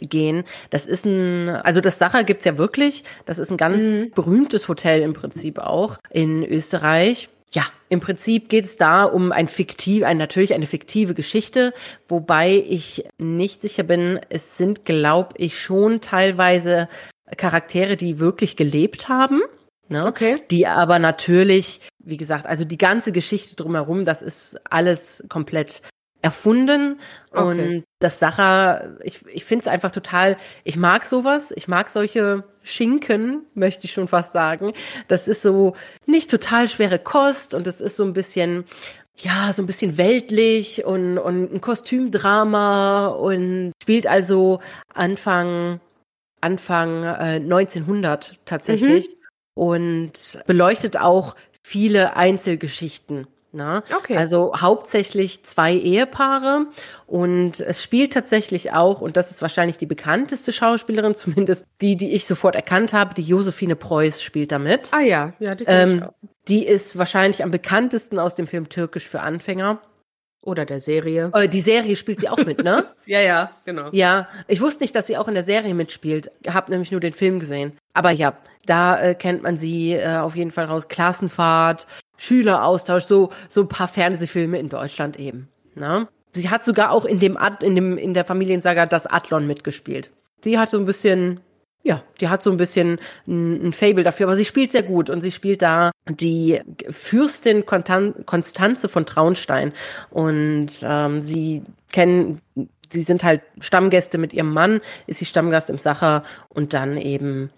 gehen. 0.00 0.44
Das 0.70 0.86
ist 0.86 1.04
ein, 1.04 1.48
also 1.48 1.80
das 1.80 1.98
Sacher 1.98 2.24
gibt's 2.24 2.44
ja 2.44 2.58
wirklich. 2.58 3.04
Das 3.26 3.38
ist 3.38 3.50
ein 3.50 3.56
ganz 3.56 3.84
mhm. 3.84 4.10
berühmtes 4.14 4.68
Hotel 4.68 5.02
im 5.02 5.12
Prinzip 5.12 5.58
auch 5.58 5.98
in 6.10 6.44
Österreich. 6.44 7.28
Ja, 7.54 7.64
im 7.90 8.00
Prinzip 8.00 8.48
geht 8.48 8.64
es 8.64 8.78
da 8.78 9.04
um 9.04 9.30
ein 9.30 9.46
fiktiv, 9.46 10.04
ein, 10.04 10.16
natürlich 10.16 10.54
eine 10.54 10.66
fiktive 10.66 11.12
Geschichte, 11.12 11.74
wobei 12.08 12.64
ich 12.66 13.04
nicht 13.18 13.60
sicher 13.60 13.82
bin, 13.82 14.20
es 14.30 14.56
sind, 14.56 14.86
glaube 14.86 15.34
ich, 15.36 15.60
schon 15.60 16.00
teilweise 16.00 16.88
Charaktere, 17.36 17.96
die 17.96 18.20
wirklich 18.20 18.56
gelebt 18.56 19.10
haben. 19.10 19.42
Ne? 19.88 20.06
Okay. 20.06 20.42
Die 20.50 20.66
aber 20.66 20.98
natürlich, 20.98 21.82
wie 21.98 22.16
gesagt, 22.16 22.46
also 22.46 22.64
die 22.64 22.78
ganze 22.78 23.12
Geschichte 23.12 23.56
drumherum, 23.56 24.06
das 24.06 24.22
ist 24.22 24.58
alles 24.70 25.24
komplett 25.28 25.82
erfunden. 26.22 27.00
Okay. 27.32 27.42
Und 27.42 27.84
das 27.98 28.18
Sacher, 28.18 28.96
ich, 29.02 29.20
ich 29.26 29.44
finde 29.44 29.62
es 29.64 29.68
einfach 29.68 29.90
total, 29.90 30.36
ich 30.64 30.76
mag 30.76 31.04
sowas, 31.06 31.52
ich 31.54 31.68
mag 31.68 31.90
solche 31.90 32.44
Schinken, 32.62 33.44
möchte 33.54 33.84
ich 33.86 33.92
schon 33.92 34.08
fast 34.08 34.32
sagen. 34.32 34.72
Das 35.08 35.28
ist 35.28 35.42
so 35.42 35.74
nicht 36.06 36.30
total 36.30 36.68
schwere 36.68 36.98
Kost 36.98 37.54
und 37.54 37.66
es 37.66 37.80
ist 37.80 37.96
so 37.96 38.04
ein 38.04 38.12
bisschen, 38.12 38.64
ja, 39.16 39.52
so 39.52 39.62
ein 39.62 39.66
bisschen 39.66 39.98
weltlich 39.98 40.84
und, 40.84 41.18
und 41.18 41.52
ein 41.52 41.60
Kostümdrama 41.60 43.08
und 43.08 43.72
spielt 43.82 44.06
also 44.06 44.60
Anfang, 44.94 45.80
Anfang 46.40 47.02
äh, 47.02 47.40
1900 47.40 48.38
tatsächlich 48.44 49.08
mhm. 49.08 49.14
und 49.54 50.42
beleuchtet 50.46 50.96
auch 50.96 51.34
viele 51.64 52.16
Einzelgeschichten. 52.16 53.26
Na? 53.52 53.82
Okay. 53.94 54.16
Also 54.16 54.54
hauptsächlich 54.58 55.44
zwei 55.44 55.74
Ehepaare 55.74 56.66
und 57.06 57.60
es 57.60 57.82
spielt 57.82 58.14
tatsächlich 58.14 58.72
auch, 58.72 59.02
und 59.02 59.18
das 59.18 59.30
ist 59.30 59.42
wahrscheinlich 59.42 59.76
die 59.76 59.86
bekannteste 59.86 60.52
Schauspielerin, 60.52 61.14
zumindest 61.14 61.66
die, 61.82 61.96
die 61.96 62.12
ich 62.12 62.26
sofort 62.26 62.54
erkannt 62.54 62.94
habe, 62.94 63.14
die 63.14 63.22
Josephine 63.22 63.76
Preuß 63.76 64.22
spielt 64.22 64.52
damit. 64.52 64.90
Ah 64.92 65.00
ja, 65.00 65.34
ja, 65.38 65.54
die, 65.54 65.64
ähm, 65.66 66.06
die 66.48 66.66
ist 66.66 66.96
wahrscheinlich 66.96 67.44
am 67.44 67.50
bekanntesten 67.50 68.18
aus 68.18 68.34
dem 68.34 68.46
Film 68.46 68.70
Türkisch 68.70 69.06
für 69.06 69.20
Anfänger. 69.20 69.80
Oder 70.44 70.64
der 70.64 70.80
Serie. 70.80 71.30
Äh, 71.34 71.48
die 71.48 71.60
Serie 71.60 71.94
spielt 71.94 72.18
sie 72.18 72.28
auch 72.28 72.36
mit, 72.36 72.64
ne? 72.64 72.86
ja, 73.06 73.20
ja, 73.20 73.52
genau. 73.64 73.90
Ja, 73.92 74.28
ich 74.48 74.60
wusste 74.60 74.82
nicht, 74.82 74.92
dass 74.96 75.06
sie 75.06 75.16
auch 75.16 75.28
in 75.28 75.34
der 75.34 75.44
Serie 75.44 75.72
mitspielt. 75.72 76.32
Hab 76.48 76.68
nämlich 76.68 76.90
nur 76.90 77.00
den 77.00 77.12
Film 77.12 77.38
gesehen. 77.38 77.78
Aber 77.94 78.10
ja, 78.10 78.36
da 78.66 79.00
äh, 79.00 79.14
kennt 79.14 79.44
man 79.44 79.56
sie 79.56 79.92
äh, 79.92 80.16
auf 80.16 80.34
jeden 80.34 80.50
Fall 80.50 80.64
raus. 80.64 80.88
Klassenfahrt, 80.88 81.86
Schüleraustausch, 82.22 83.02
so, 83.02 83.30
so 83.48 83.62
ein 83.62 83.68
paar 83.68 83.88
Fernsehfilme 83.88 84.56
in 84.56 84.68
Deutschland 84.68 85.18
eben. 85.18 85.48
Ne? 85.74 86.06
Sie 86.32 86.50
hat 86.50 86.64
sogar 86.64 86.92
auch 86.92 87.04
in 87.04 87.18
dem, 87.18 87.36
Ad, 87.36 87.66
in 87.66 87.74
dem 87.74 87.98
in 87.98 88.14
der 88.14 88.24
Familiensaga 88.24 88.86
das 88.86 89.08
Adlon 89.08 89.46
mitgespielt. 89.48 90.12
Sie 90.40 90.56
hat 90.56 90.70
so 90.70 90.78
ein 90.78 90.84
bisschen, 90.84 91.40
ja, 91.82 92.04
die 92.20 92.28
hat 92.28 92.40
so 92.40 92.52
ein 92.52 92.58
bisschen 92.58 93.00
ein, 93.26 93.66
ein 93.66 93.72
Fable 93.72 94.04
dafür, 94.04 94.26
aber 94.26 94.36
sie 94.36 94.44
spielt 94.44 94.70
sehr 94.70 94.84
gut 94.84 95.10
und 95.10 95.20
sie 95.20 95.32
spielt 95.32 95.62
da 95.62 95.90
die 96.08 96.60
Fürstin 96.90 97.66
Konstanze 97.66 98.88
von 98.88 99.04
Traunstein 99.04 99.72
und 100.10 100.68
ähm, 100.84 101.22
sie 101.22 101.64
kennen, 101.90 102.40
sie 102.92 103.02
sind 103.02 103.24
halt 103.24 103.42
Stammgäste 103.58 104.16
mit 104.16 104.32
ihrem 104.32 104.52
Mann, 104.54 104.80
ist 105.08 105.18
sie 105.18 105.26
Stammgast 105.26 105.70
im 105.70 105.78
Sacher 105.78 106.22
und 106.48 106.72
dann 106.72 106.98
eben 106.98 107.50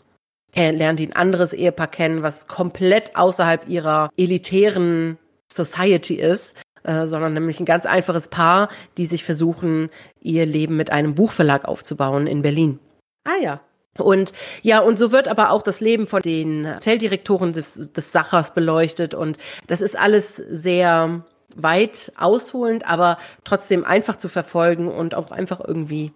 lernt 0.55 1.01
die 1.01 1.09
ein 1.09 1.17
anderes 1.17 1.53
Ehepaar 1.53 1.89
kennen, 1.89 2.23
was 2.23 2.47
komplett 2.47 3.17
außerhalb 3.17 3.69
ihrer 3.69 4.11
elitären 4.17 5.19
Society 5.51 6.15
ist 6.15 6.55
äh, 6.85 7.07
sondern 7.07 7.33
nämlich 7.33 7.61
ein 7.61 7.65
ganz 7.65 7.87
einfaches 7.87 8.29
Paar, 8.29 8.69
die 8.99 9.07
sich 9.07 9.25
versuchen, 9.25 9.89
ihr 10.21 10.45
Leben 10.45 10.77
mit 10.77 10.93
einem 10.93 11.15
Buchverlag 11.15 11.65
aufzubauen 11.65 12.27
in 12.27 12.43
Berlin. 12.43 12.79
Ah 13.25 13.41
ja. 13.43 13.61
Und 13.97 14.33
ja, 14.63 14.81
und 14.81 14.99
so 14.99 15.13
wird 15.13 15.29
aber 15.29 15.51
auch 15.51 15.63
das 15.63 15.81
Leben 15.81 16.07
von 16.07 16.21
den 16.21 16.75
Hoteldirektoren 16.75 17.53
des, 17.53 17.93
des 17.93 18.13
Sachers 18.13 18.53
beleuchtet 18.53 19.15
und 19.15 19.39
das 19.67 19.81
ist 19.81 19.99
alles 19.99 20.37
sehr 20.37 21.25
weit 21.57 22.13
ausholend, 22.19 22.87
aber 22.91 23.19
trotzdem 23.45 23.85
einfach 23.85 24.17
zu 24.17 24.29
verfolgen 24.29 24.89
und 24.89 25.15
auch 25.15 25.31
einfach 25.31 25.61
irgendwie 25.67 26.13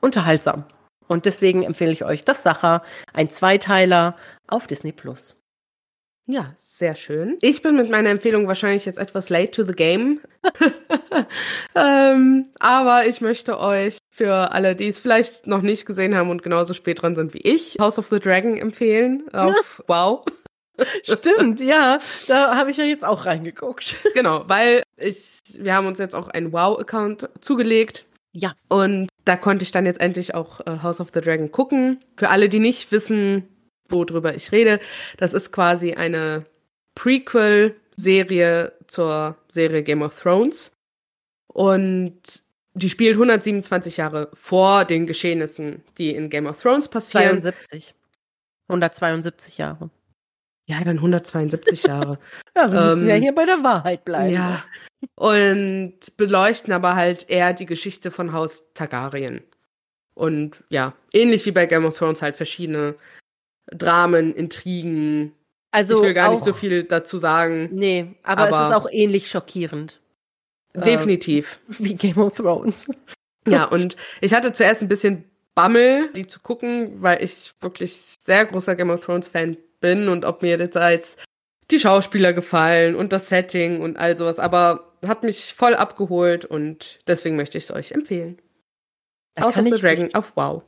unterhaltsam. 0.00 0.64
Und 1.08 1.24
deswegen 1.24 1.62
empfehle 1.62 1.92
ich 1.92 2.04
euch 2.04 2.24
das 2.24 2.42
Sacher, 2.42 2.82
ein 3.12 3.30
Zweiteiler 3.30 4.16
auf 4.48 4.66
Disney 4.66 4.92
Plus. 4.92 5.36
Ja, 6.28 6.52
sehr 6.56 6.96
schön. 6.96 7.38
Ich 7.40 7.62
bin 7.62 7.76
mit 7.76 7.88
meiner 7.88 8.10
Empfehlung 8.10 8.48
wahrscheinlich 8.48 8.84
jetzt 8.84 8.98
etwas 8.98 9.30
late 9.30 9.52
to 9.52 9.64
the 9.64 9.74
game. 9.74 10.20
ähm, 11.76 12.48
aber 12.58 13.06
ich 13.06 13.20
möchte 13.20 13.60
euch 13.60 13.98
für 14.10 14.50
alle, 14.50 14.74
die 14.74 14.88
es 14.88 14.98
vielleicht 14.98 15.46
noch 15.46 15.62
nicht 15.62 15.86
gesehen 15.86 16.16
haben 16.16 16.30
und 16.30 16.42
genauso 16.42 16.74
spät 16.74 17.02
dran 17.02 17.14
sind 17.14 17.32
wie 17.32 17.42
ich, 17.42 17.76
House 17.78 17.98
of 17.98 18.08
the 18.08 18.18
Dragon 18.18 18.56
empfehlen 18.56 19.22
auf 19.32 19.84
Wow. 19.86 20.24
Stimmt, 21.04 21.60
ja, 21.60 22.00
da 22.26 22.56
habe 22.56 22.70
ich 22.70 22.76
ja 22.76 22.84
jetzt 22.84 23.04
auch 23.04 23.24
reingeguckt. 23.24 23.96
Genau, 24.12 24.44
weil 24.46 24.82
ich, 24.96 25.38
wir 25.54 25.74
haben 25.74 25.86
uns 25.86 25.98
jetzt 25.98 26.14
auch 26.14 26.28
einen 26.28 26.52
Wow-Account 26.52 27.30
zugelegt. 27.40 28.04
Ja. 28.38 28.54
Und 28.68 29.08
da 29.24 29.36
konnte 29.36 29.62
ich 29.62 29.72
dann 29.72 29.86
jetzt 29.86 30.00
endlich 30.00 30.34
auch 30.34 30.60
äh, 30.66 30.82
House 30.82 31.00
of 31.00 31.08
the 31.14 31.22
Dragon 31.22 31.50
gucken. 31.50 32.04
Für 32.16 32.28
alle, 32.28 32.50
die 32.50 32.58
nicht 32.58 32.92
wissen, 32.92 33.48
worüber 33.88 34.34
ich 34.34 34.52
rede. 34.52 34.78
Das 35.16 35.32
ist 35.32 35.52
quasi 35.52 35.94
eine 35.94 36.44
Prequel-Serie 36.94 38.74
zur 38.86 39.36
Serie 39.48 39.82
Game 39.82 40.02
of 40.02 40.20
Thrones. 40.20 40.72
Und 41.46 42.20
die 42.74 42.90
spielt 42.90 43.14
127 43.14 43.96
Jahre 43.96 44.30
vor 44.34 44.84
den 44.84 45.06
Geschehnissen, 45.06 45.82
die 45.96 46.14
in 46.14 46.28
Game 46.28 46.46
of 46.46 46.60
Thrones 46.60 46.88
passieren. 46.88 47.40
72. 47.40 47.94
172 48.68 49.56
Jahre. 49.56 49.88
Ja, 50.66 50.82
dann 50.82 50.96
172 50.96 51.84
Jahre. 51.84 52.18
ja, 52.56 52.70
wir 52.72 52.80
müssen 52.80 53.02
ähm, 53.02 53.08
ja 53.08 53.14
hier 53.14 53.34
bei 53.34 53.46
der 53.46 53.62
Wahrheit 53.62 54.04
bleiben. 54.04 54.34
Ja. 54.34 54.64
Und 55.14 55.94
beleuchten 56.16 56.72
aber 56.72 56.96
halt 56.96 57.30
eher 57.30 57.52
die 57.52 57.66
Geschichte 57.66 58.10
von 58.10 58.32
Haus 58.32 58.72
Targaryen. 58.74 59.42
Und 60.14 60.64
ja, 60.68 60.94
ähnlich 61.12 61.46
wie 61.46 61.52
bei 61.52 61.66
Game 61.66 61.84
of 61.84 61.96
Thrones 61.96 62.22
halt 62.22 62.36
verschiedene 62.36 62.96
Dramen, 63.66 64.34
Intrigen. 64.34 65.32
Also 65.70 65.98
ich 65.98 66.02
will 66.02 66.14
gar 66.14 66.28
auch, 66.28 66.32
nicht 66.32 66.44
so 66.44 66.52
viel 66.52 66.84
dazu 66.84 67.18
sagen. 67.18 67.68
Nee, 67.72 68.16
aber, 68.22 68.44
aber 68.44 68.62
es 68.62 68.68
ist 68.68 68.74
auch 68.74 68.88
ähnlich 68.90 69.28
schockierend. 69.28 70.00
Definitiv. 70.74 71.60
Äh, 71.68 71.74
wie 71.78 71.94
Game 71.94 72.18
of 72.18 72.36
Thrones. 72.36 72.88
Ja, 73.46 73.66
und 73.66 73.96
ich 74.20 74.34
hatte 74.34 74.52
zuerst 74.52 74.82
ein 74.82 74.88
bisschen 74.88 75.24
Bammel, 75.54 76.10
die 76.14 76.26
zu 76.26 76.40
gucken, 76.40 77.02
weil 77.02 77.22
ich 77.22 77.54
wirklich 77.60 78.16
sehr 78.18 78.44
großer 78.44 78.74
Game 78.74 78.90
of 78.90 79.04
Thrones 79.04 79.28
Fan 79.28 79.56
bin 79.80 80.08
und 80.08 80.24
ob 80.24 80.42
mir 80.42 80.58
jetzt 80.58 81.18
die 81.70 81.78
Schauspieler 81.78 82.32
gefallen 82.32 82.94
und 82.94 83.12
das 83.12 83.28
Setting 83.28 83.80
und 83.80 83.96
all 83.96 84.16
sowas, 84.16 84.38
aber 84.38 84.92
hat 85.06 85.22
mich 85.22 85.54
voll 85.54 85.74
abgeholt 85.74 86.44
und 86.44 87.00
deswegen 87.06 87.36
möchte 87.36 87.58
ich 87.58 87.64
es 87.64 87.70
euch 87.70 87.92
empfehlen. 87.92 88.40
Da 89.34 89.44
House 89.44 89.58
of 89.58 89.64
the 89.64 89.80
Dragon 89.80 90.14
auf 90.14 90.32
Wow. 90.36 90.62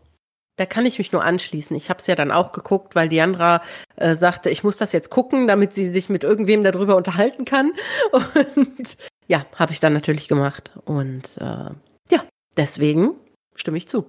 Da 0.57 0.66
kann 0.66 0.87
ich 0.87 0.99
mich 0.99 1.12
nur 1.12 1.23
anschließen. 1.23 1.77
Ich 1.77 1.88
habe 1.88 2.01
es 2.01 2.09
ja 2.09 2.16
dann 2.16 2.33
auch 2.33 2.51
geguckt, 2.51 2.97
weil 2.97 3.09
Diandra 3.09 3.62
äh, 3.94 4.14
sagte, 4.14 4.51
ich 4.51 4.64
muss 4.64 4.77
das 4.77 4.92
jetzt 4.92 5.09
gucken, 5.09 5.47
damit 5.47 5.73
sie 5.73 5.88
sich 5.88 6.09
mit 6.09 6.25
irgendwem 6.25 6.64
darüber 6.64 6.97
unterhalten 6.97 7.44
kann. 7.44 7.73
Und 8.57 8.97
ja, 9.29 9.47
habe 9.55 9.73
ich 9.73 9.79
dann 9.79 9.92
natürlich 9.92 10.27
gemacht. 10.27 10.73
Und 10.85 11.37
äh, 11.38 11.71
ja, 12.11 12.25
deswegen 12.57 13.14
stimme 13.55 13.79
ich 13.79 13.87
zu. 13.87 14.07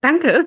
Danke. 0.00 0.46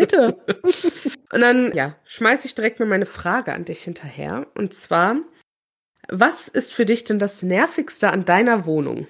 Bitte. 0.00 0.38
Und 1.32 1.40
dann, 1.40 1.72
ja, 1.74 1.94
schmeiße 2.04 2.46
ich 2.46 2.54
direkt 2.54 2.80
mal 2.80 2.86
meine 2.86 3.06
Frage 3.06 3.52
an 3.52 3.64
dich 3.64 3.82
hinterher. 3.82 4.46
Und 4.54 4.74
zwar, 4.74 5.16
was 6.08 6.48
ist 6.48 6.72
für 6.72 6.86
dich 6.86 7.04
denn 7.04 7.18
das 7.18 7.42
Nervigste 7.42 8.10
an 8.10 8.24
deiner 8.24 8.66
Wohnung? 8.66 9.06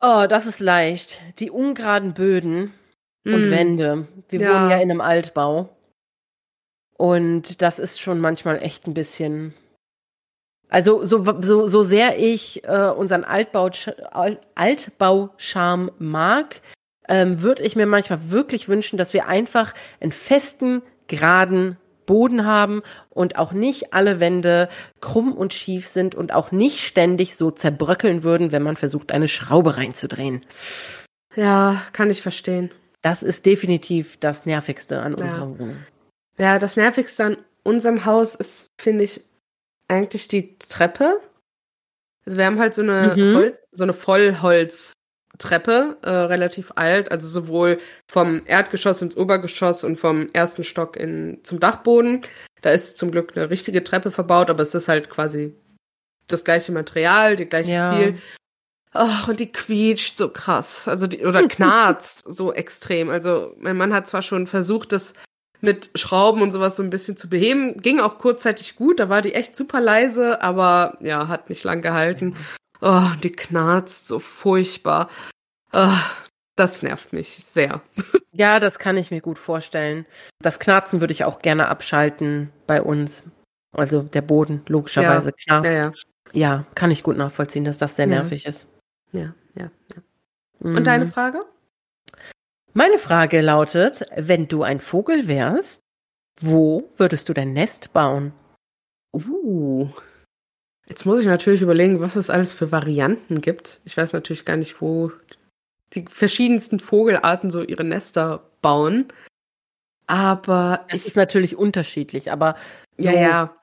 Oh, 0.00 0.26
das 0.28 0.46
ist 0.46 0.60
leicht. 0.60 1.20
Die 1.38 1.50
ungeraden 1.50 2.14
Böden 2.14 2.72
und 3.24 3.48
mm. 3.48 3.50
Wände. 3.50 4.08
Wir 4.28 4.40
ja. 4.40 4.54
wohnen 4.54 4.70
ja 4.70 4.76
in 4.76 4.90
einem 4.90 5.00
Altbau. 5.00 5.68
Und 6.96 7.60
das 7.62 7.78
ist 7.78 8.00
schon 8.00 8.20
manchmal 8.20 8.62
echt 8.62 8.86
ein 8.86 8.94
bisschen. 8.94 9.54
Also 10.68 11.04
so, 11.04 11.40
so, 11.42 11.68
so 11.68 11.82
sehr 11.82 12.18
ich 12.18 12.64
äh, 12.64 12.90
unseren 12.90 13.22
Altbau, 13.24 13.70
Altbaucharme 14.54 15.92
mag, 15.98 16.60
ähm, 17.08 17.42
würde 17.42 17.62
ich 17.62 17.76
mir 17.76 17.86
manchmal 17.86 18.30
wirklich 18.30 18.68
wünschen, 18.68 18.96
dass 18.96 19.12
wir 19.12 19.28
einfach 19.28 19.74
einen 20.00 20.12
festen, 20.12 20.82
geraden 21.06 21.76
Boden 22.06 22.46
haben 22.46 22.82
und 23.10 23.36
auch 23.36 23.52
nicht 23.52 23.92
alle 23.92 24.20
Wände 24.20 24.68
krumm 25.00 25.32
und 25.32 25.52
schief 25.52 25.88
sind 25.88 26.14
und 26.14 26.32
auch 26.32 26.52
nicht 26.52 26.78
ständig 26.78 27.36
so 27.36 27.50
zerbröckeln 27.50 28.22
würden, 28.22 28.52
wenn 28.52 28.62
man 28.62 28.76
versucht, 28.76 29.12
eine 29.12 29.28
Schraube 29.28 29.76
reinzudrehen. 29.76 30.46
Ja, 31.34 31.82
kann 31.92 32.08
ich 32.08 32.22
verstehen. 32.22 32.70
Das 33.02 33.22
ist 33.22 33.44
definitiv 33.44 34.18
das 34.18 34.46
Nervigste 34.46 35.00
an 35.00 35.14
unserer 35.14 35.28
ja. 35.28 35.48
Wohnung. 35.48 35.76
Ja, 36.38 36.58
das 36.58 36.76
Nervigste 36.76 37.24
an 37.24 37.36
unserem 37.62 38.04
Haus 38.04 38.34
ist, 38.34 38.68
finde 38.80 39.04
ich, 39.04 39.22
eigentlich 39.88 40.28
die 40.28 40.58
Treppe. 40.58 41.20
Also 42.24 42.38
wir 42.38 42.46
haben 42.46 42.58
halt 42.58 42.74
so 42.74 42.82
eine, 42.82 43.14
mhm. 43.16 43.36
Hol 43.36 43.58
so 43.70 43.84
eine 43.84 43.92
Vollholztreppe, 45.36 45.96
äh, 46.02 46.10
relativ 46.10 46.72
alt, 46.74 47.10
also 47.10 47.28
sowohl 47.28 47.78
vom 48.06 48.42
Erdgeschoss 48.46 49.02
ins 49.02 49.16
Obergeschoss 49.16 49.84
und 49.84 49.98
vom 49.98 50.28
ersten 50.32 50.64
Stock 50.64 50.96
in, 50.96 51.40
zum 51.42 51.60
Dachboden. 51.60 52.22
Da 52.62 52.70
ist 52.70 52.98
zum 52.98 53.10
Glück 53.10 53.36
eine 53.36 53.50
richtige 53.50 53.84
Treppe 53.84 54.10
verbaut, 54.10 54.50
aber 54.50 54.62
es 54.62 54.74
ist 54.74 54.88
halt 54.88 55.10
quasi 55.10 55.54
das 56.26 56.44
gleiche 56.44 56.72
Material, 56.72 57.36
der 57.36 57.46
gleiche 57.46 57.72
ja. 57.72 57.92
Stil. 57.92 58.18
Oh, 58.94 59.30
und 59.30 59.40
die 59.40 59.52
quietscht 59.52 60.16
so 60.16 60.30
krass. 60.30 60.88
Also 60.88 61.06
die, 61.06 61.24
oder 61.24 61.42
knarzt 61.48 62.24
so 62.32 62.52
extrem. 62.52 63.10
Also 63.10 63.54
mein 63.58 63.76
Mann 63.76 63.92
hat 63.92 64.08
zwar 64.08 64.22
schon 64.22 64.46
versucht, 64.46 64.92
das 64.92 65.14
mit 65.60 65.90
Schrauben 65.94 66.42
und 66.42 66.50
sowas 66.50 66.76
so 66.76 66.82
ein 66.82 66.90
bisschen 66.90 67.16
zu 67.16 67.28
beheben. 67.28 67.80
Ging 67.80 68.00
auch 68.00 68.18
kurzzeitig 68.18 68.76
gut, 68.76 69.00
da 69.00 69.08
war 69.08 69.22
die 69.22 69.34
echt 69.34 69.56
super 69.56 69.80
leise, 69.80 70.42
aber 70.42 70.96
ja, 71.00 71.28
hat 71.28 71.48
nicht 71.48 71.64
lang 71.64 71.82
gehalten. 71.82 72.36
Oh, 72.80 73.10
die 73.22 73.32
knarzt 73.32 74.06
so 74.06 74.18
furchtbar. 74.18 75.08
Oh, 75.72 75.98
das 76.56 76.82
nervt 76.82 77.12
mich 77.12 77.28
sehr. 77.28 77.82
Ja, 78.38 78.60
das 78.60 78.78
kann 78.78 78.98
ich 78.98 79.10
mir 79.10 79.22
gut 79.22 79.38
vorstellen. 79.38 80.04
Das 80.42 80.60
Knarzen 80.60 81.00
würde 81.00 81.14
ich 81.14 81.24
auch 81.24 81.38
gerne 81.38 81.68
abschalten 81.68 82.52
bei 82.66 82.82
uns. 82.82 83.24
Also 83.72 84.02
der 84.02 84.20
Boden 84.20 84.60
logischerweise 84.66 85.30
ja, 85.30 85.60
knarzt. 85.60 86.04
Ja, 86.34 86.38
ja. 86.38 86.58
ja, 86.58 86.66
kann 86.74 86.90
ich 86.90 87.02
gut 87.02 87.16
nachvollziehen, 87.16 87.64
dass 87.64 87.78
das 87.78 87.96
sehr 87.96 88.06
nervig 88.06 88.44
ist. 88.44 88.68
Ja, 89.12 89.32
ja, 89.54 89.70
ja. 89.88 90.02
Und 90.60 90.74
mhm. 90.74 90.84
deine 90.84 91.06
Frage? 91.06 91.46
Meine 92.74 92.98
Frage 92.98 93.40
lautet, 93.40 94.04
wenn 94.14 94.48
du 94.48 94.62
ein 94.62 94.80
Vogel 94.80 95.28
wärst, 95.28 95.80
wo 96.38 96.90
würdest 96.98 97.30
du 97.30 97.32
dein 97.32 97.54
Nest 97.54 97.94
bauen? 97.94 98.34
Uh. 99.14 99.88
Jetzt 100.88 101.04
muss 101.04 101.20
ich 101.20 101.26
natürlich 101.26 101.62
überlegen, 101.62 102.00
was 102.00 102.16
es 102.16 102.30
alles 102.30 102.52
für 102.52 102.70
Varianten 102.70 103.40
gibt. 103.40 103.80
Ich 103.84 103.96
weiß 103.96 104.12
natürlich 104.12 104.44
gar 104.44 104.56
nicht, 104.56 104.80
wo 104.80 105.10
die 105.94 106.04
verschiedensten 106.08 106.80
Vogelarten 106.80 107.50
so 107.50 107.62
ihre 107.62 107.84
Nester 107.84 108.50
bauen. 108.62 109.08
Aber 110.06 110.86
es 110.88 111.06
ist 111.06 111.16
natürlich 111.16 111.56
unterschiedlich, 111.56 112.30
aber 112.30 112.56
so, 112.96 113.08
ja, 113.08 113.20
ja. 113.20 113.56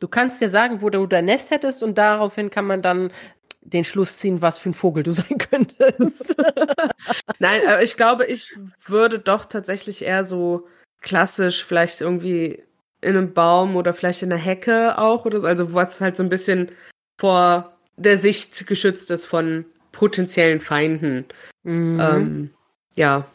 Du 0.00 0.08
kannst 0.08 0.40
dir 0.40 0.50
sagen, 0.50 0.82
wo 0.82 0.90
du 0.90 1.06
dein 1.06 1.26
Nest 1.26 1.50
hättest 1.50 1.82
und 1.82 1.96
daraufhin 1.96 2.50
kann 2.50 2.66
man 2.66 2.82
dann 2.82 3.12
den 3.60 3.84
Schluss 3.84 4.18
ziehen, 4.18 4.42
was 4.42 4.58
für 4.58 4.70
ein 4.70 4.74
Vogel 4.74 5.02
du 5.02 5.12
sein 5.12 5.38
könntest. 5.38 6.36
Nein, 7.38 7.60
aber 7.66 7.82
ich 7.82 7.96
glaube, 7.96 8.26
ich 8.26 8.52
würde 8.84 9.18
doch 9.18 9.44
tatsächlich 9.44 10.04
eher 10.04 10.24
so 10.24 10.66
klassisch 11.00 11.64
vielleicht 11.64 12.00
irgendwie 12.00 12.64
in 13.04 13.16
einem 13.16 13.32
Baum 13.32 13.76
oder 13.76 13.94
vielleicht 13.94 14.22
in 14.22 14.32
einer 14.32 14.40
Hecke 14.40 14.98
auch 14.98 15.24
oder 15.24 15.40
so, 15.40 15.46
also 15.46 15.74
was 15.74 16.00
halt 16.00 16.16
so 16.16 16.22
ein 16.22 16.28
bisschen 16.28 16.70
vor 17.20 17.76
der 17.96 18.18
Sicht 18.18 18.66
geschützt 18.66 19.10
ist 19.10 19.26
von 19.26 19.64
potenziellen 19.92 20.60
Feinden. 20.60 21.26
Mhm. 21.62 22.00
Ähm, 22.00 22.50
ja. 22.96 23.26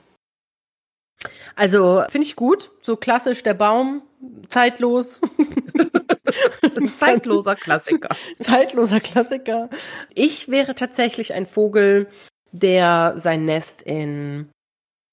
Also 1.56 2.04
finde 2.10 2.28
ich 2.28 2.36
gut, 2.36 2.72
so 2.82 2.96
klassisch 2.96 3.44
der 3.44 3.54
Baum, 3.54 4.02
zeitlos. 4.48 5.22
Zeitloser 6.96 7.56
Klassiker. 7.56 8.10
Zeitloser 8.40 9.00
Klassiker. 9.00 9.70
Ich 10.14 10.50
wäre 10.50 10.76
tatsächlich 10.76 11.34
ein 11.34 11.48
Vogel, 11.48 12.08
der 12.52 13.16
sein 13.18 13.46
Nest 13.46 13.82
in, 13.82 14.50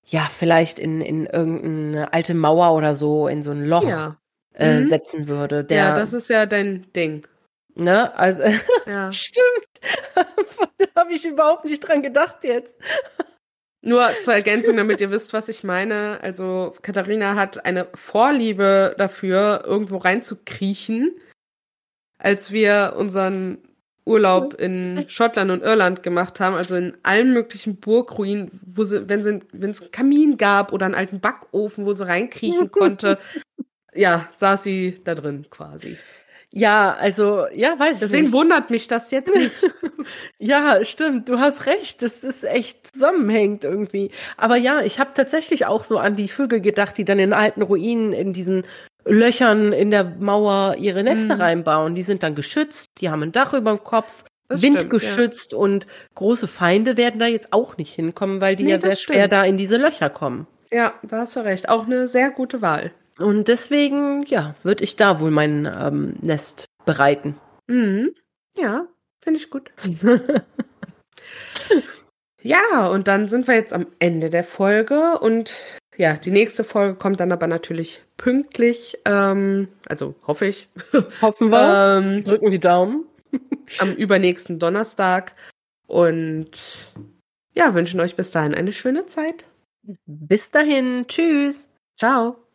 ja, 0.04 0.28
vielleicht 0.32 0.78
in, 0.78 1.00
in 1.00 1.26
irgendeine 1.26 2.12
alte 2.12 2.34
Mauer 2.34 2.74
oder 2.74 2.94
so, 2.94 3.28
in 3.28 3.42
so 3.42 3.50
ein 3.50 3.64
Loch 3.64 3.88
ja. 3.88 4.16
Äh, 4.56 4.80
mhm. 4.80 4.88
setzen 4.88 5.28
würde. 5.28 5.64
Der, 5.64 5.76
ja, 5.76 5.94
das 5.94 6.12
ist 6.12 6.28
ja 6.28 6.46
dein 6.46 6.90
Ding. 6.94 7.26
Ne, 7.74 8.16
also, 8.16 8.42
ja. 8.86 9.12
stimmt. 9.12 9.44
da 10.14 11.00
habe 11.02 11.12
ich 11.12 11.24
überhaupt 11.26 11.64
nicht 11.64 11.80
dran 11.80 12.02
gedacht 12.02 12.42
jetzt. 12.42 12.76
Nur 13.82 14.08
zur 14.22 14.34
Ergänzung, 14.34 14.76
damit 14.76 15.00
ihr 15.00 15.10
wisst, 15.10 15.32
was 15.32 15.48
ich 15.48 15.62
meine. 15.62 16.18
Also 16.22 16.74
Katharina 16.82 17.36
hat 17.36 17.64
eine 17.64 17.86
Vorliebe 17.94 18.96
dafür, 18.98 19.62
irgendwo 19.64 19.98
reinzukriechen. 19.98 21.14
Als 22.18 22.50
wir 22.50 22.94
unseren 22.96 23.58
Urlaub 24.06 24.54
in 24.54 25.04
Schottland 25.08 25.50
und 25.50 25.62
Irland 25.62 26.02
gemacht 26.02 26.40
haben, 26.40 26.56
also 26.56 26.76
in 26.76 26.96
allen 27.02 27.32
möglichen 27.32 27.76
Burgruinen, 27.76 28.50
wo 28.64 28.84
sie, 28.84 29.08
wenn 29.08 29.22
sie, 29.22 29.40
wenn 29.52 29.70
es 29.70 29.82
einen 29.82 29.90
Kamin 29.90 30.36
gab 30.36 30.72
oder 30.72 30.86
einen 30.86 30.94
alten 30.94 31.20
Backofen, 31.20 31.84
wo 31.86 31.92
sie 31.92 32.06
reinkriechen 32.06 32.70
konnte, 32.70 33.18
ja, 33.96 34.28
saß 34.32 34.62
sie 34.62 35.00
da 35.04 35.14
drin 35.14 35.46
quasi. 35.50 35.96
Ja, 36.52 36.94
also, 36.94 37.46
ja, 37.52 37.78
weiß 37.78 37.98
Deswegen 38.00 38.26
nicht. 38.26 38.32
wundert 38.32 38.70
mich 38.70 38.88
das 38.88 39.10
jetzt 39.10 39.34
nicht. 39.34 39.70
ja, 40.38 40.84
stimmt, 40.84 41.28
du 41.28 41.38
hast 41.38 41.66
recht, 41.66 42.00
das 42.00 42.24
ist 42.24 42.44
echt 42.44 42.94
zusammenhängt 42.94 43.64
irgendwie. 43.64 44.10
Aber 44.36 44.56
ja, 44.56 44.80
ich 44.80 44.98
habe 44.98 45.10
tatsächlich 45.14 45.66
auch 45.66 45.84
so 45.84 45.98
an 45.98 46.16
die 46.16 46.28
Vögel 46.28 46.60
gedacht, 46.60 46.96
die 46.96 47.04
dann 47.04 47.18
in 47.18 47.32
alten 47.32 47.62
Ruinen 47.62 48.12
in 48.12 48.32
diesen 48.32 48.62
Löchern 49.04 49.72
in 49.72 49.90
der 49.90 50.04
Mauer 50.04 50.76
ihre 50.78 51.02
Nester 51.02 51.34
mhm. 51.34 51.40
reinbauen. 51.40 51.94
Die 51.94 52.02
sind 52.02 52.22
dann 52.22 52.34
geschützt, 52.34 52.86
die 53.00 53.10
haben 53.10 53.22
ein 53.22 53.32
Dach 53.32 53.52
über 53.52 53.72
dem 53.72 53.84
Kopf, 53.84 54.24
das 54.48 54.62
windgeschützt 54.62 55.52
ja. 55.52 55.58
und 55.58 55.86
große 56.14 56.48
Feinde 56.48 56.96
werden 56.96 57.18
da 57.18 57.26
jetzt 57.26 57.52
auch 57.52 57.76
nicht 57.76 57.94
hinkommen, 57.94 58.40
weil 58.40 58.56
die 58.56 58.64
nee, 58.64 58.70
ja 58.70 58.80
sehr 58.80 58.96
schwer 58.96 59.16
stimmt. 59.16 59.32
da 59.32 59.44
in 59.44 59.58
diese 59.58 59.76
Löcher 59.76 60.08
kommen. 60.08 60.46
Ja, 60.70 60.94
da 61.02 61.18
hast 61.18 61.36
du 61.36 61.40
recht. 61.40 61.68
Auch 61.68 61.86
eine 61.86 62.08
sehr 62.08 62.30
gute 62.30 62.62
Wahl. 62.62 62.92
Und 63.18 63.48
deswegen, 63.48 64.24
ja, 64.26 64.54
würde 64.62 64.84
ich 64.84 64.96
da 64.96 65.20
wohl 65.20 65.30
mein 65.30 65.66
ähm, 65.66 66.16
Nest 66.20 66.66
bereiten. 66.84 67.36
Mhm. 67.66 68.14
Ja, 68.56 68.86
finde 69.22 69.40
ich 69.40 69.50
gut. 69.50 69.72
ja, 72.42 72.86
und 72.88 73.08
dann 73.08 73.28
sind 73.28 73.48
wir 73.48 73.54
jetzt 73.54 73.72
am 73.72 73.86
Ende 73.98 74.30
der 74.30 74.44
Folge 74.44 75.18
und 75.18 75.54
ja, 75.96 76.14
die 76.14 76.30
nächste 76.30 76.62
Folge 76.62 76.94
kommt 76.94 77.20
dann 77.20 77.32
aber 77.32 77.46
natürlich 77.46 78.02
pünktlich. 78.16 78.98
Ähm, 79.04 79.68
also 79.88 80.14
hoffe 80.26 80.46
ich. 80.46 80.68
Hoffen 81.22 81.50
wir. 81.50 81.98
ähm, 81.98 82.24
Drücken 82.24 82.50
die 82.50 82.60
Daumen. 82.60 83.06
am 83.78 83.94
übernächsten 83.94 84.58
Donnerstag. 84.58 85.32
Und 85.86 86.92
ja, 87.54 87.74
wünschen 87.74 88.00
euch 88.00 88.16
bis 88.16 88.30
dahin 88.30 88.54
eine 88.54 88.72
schöne 88.72 89.06
Zeit. 89.06 89.44
Bis 90.06 90.50
dahin. 90.50 91.06
Tschüss. 91.08 91.68
Ciao. 91.96 92.45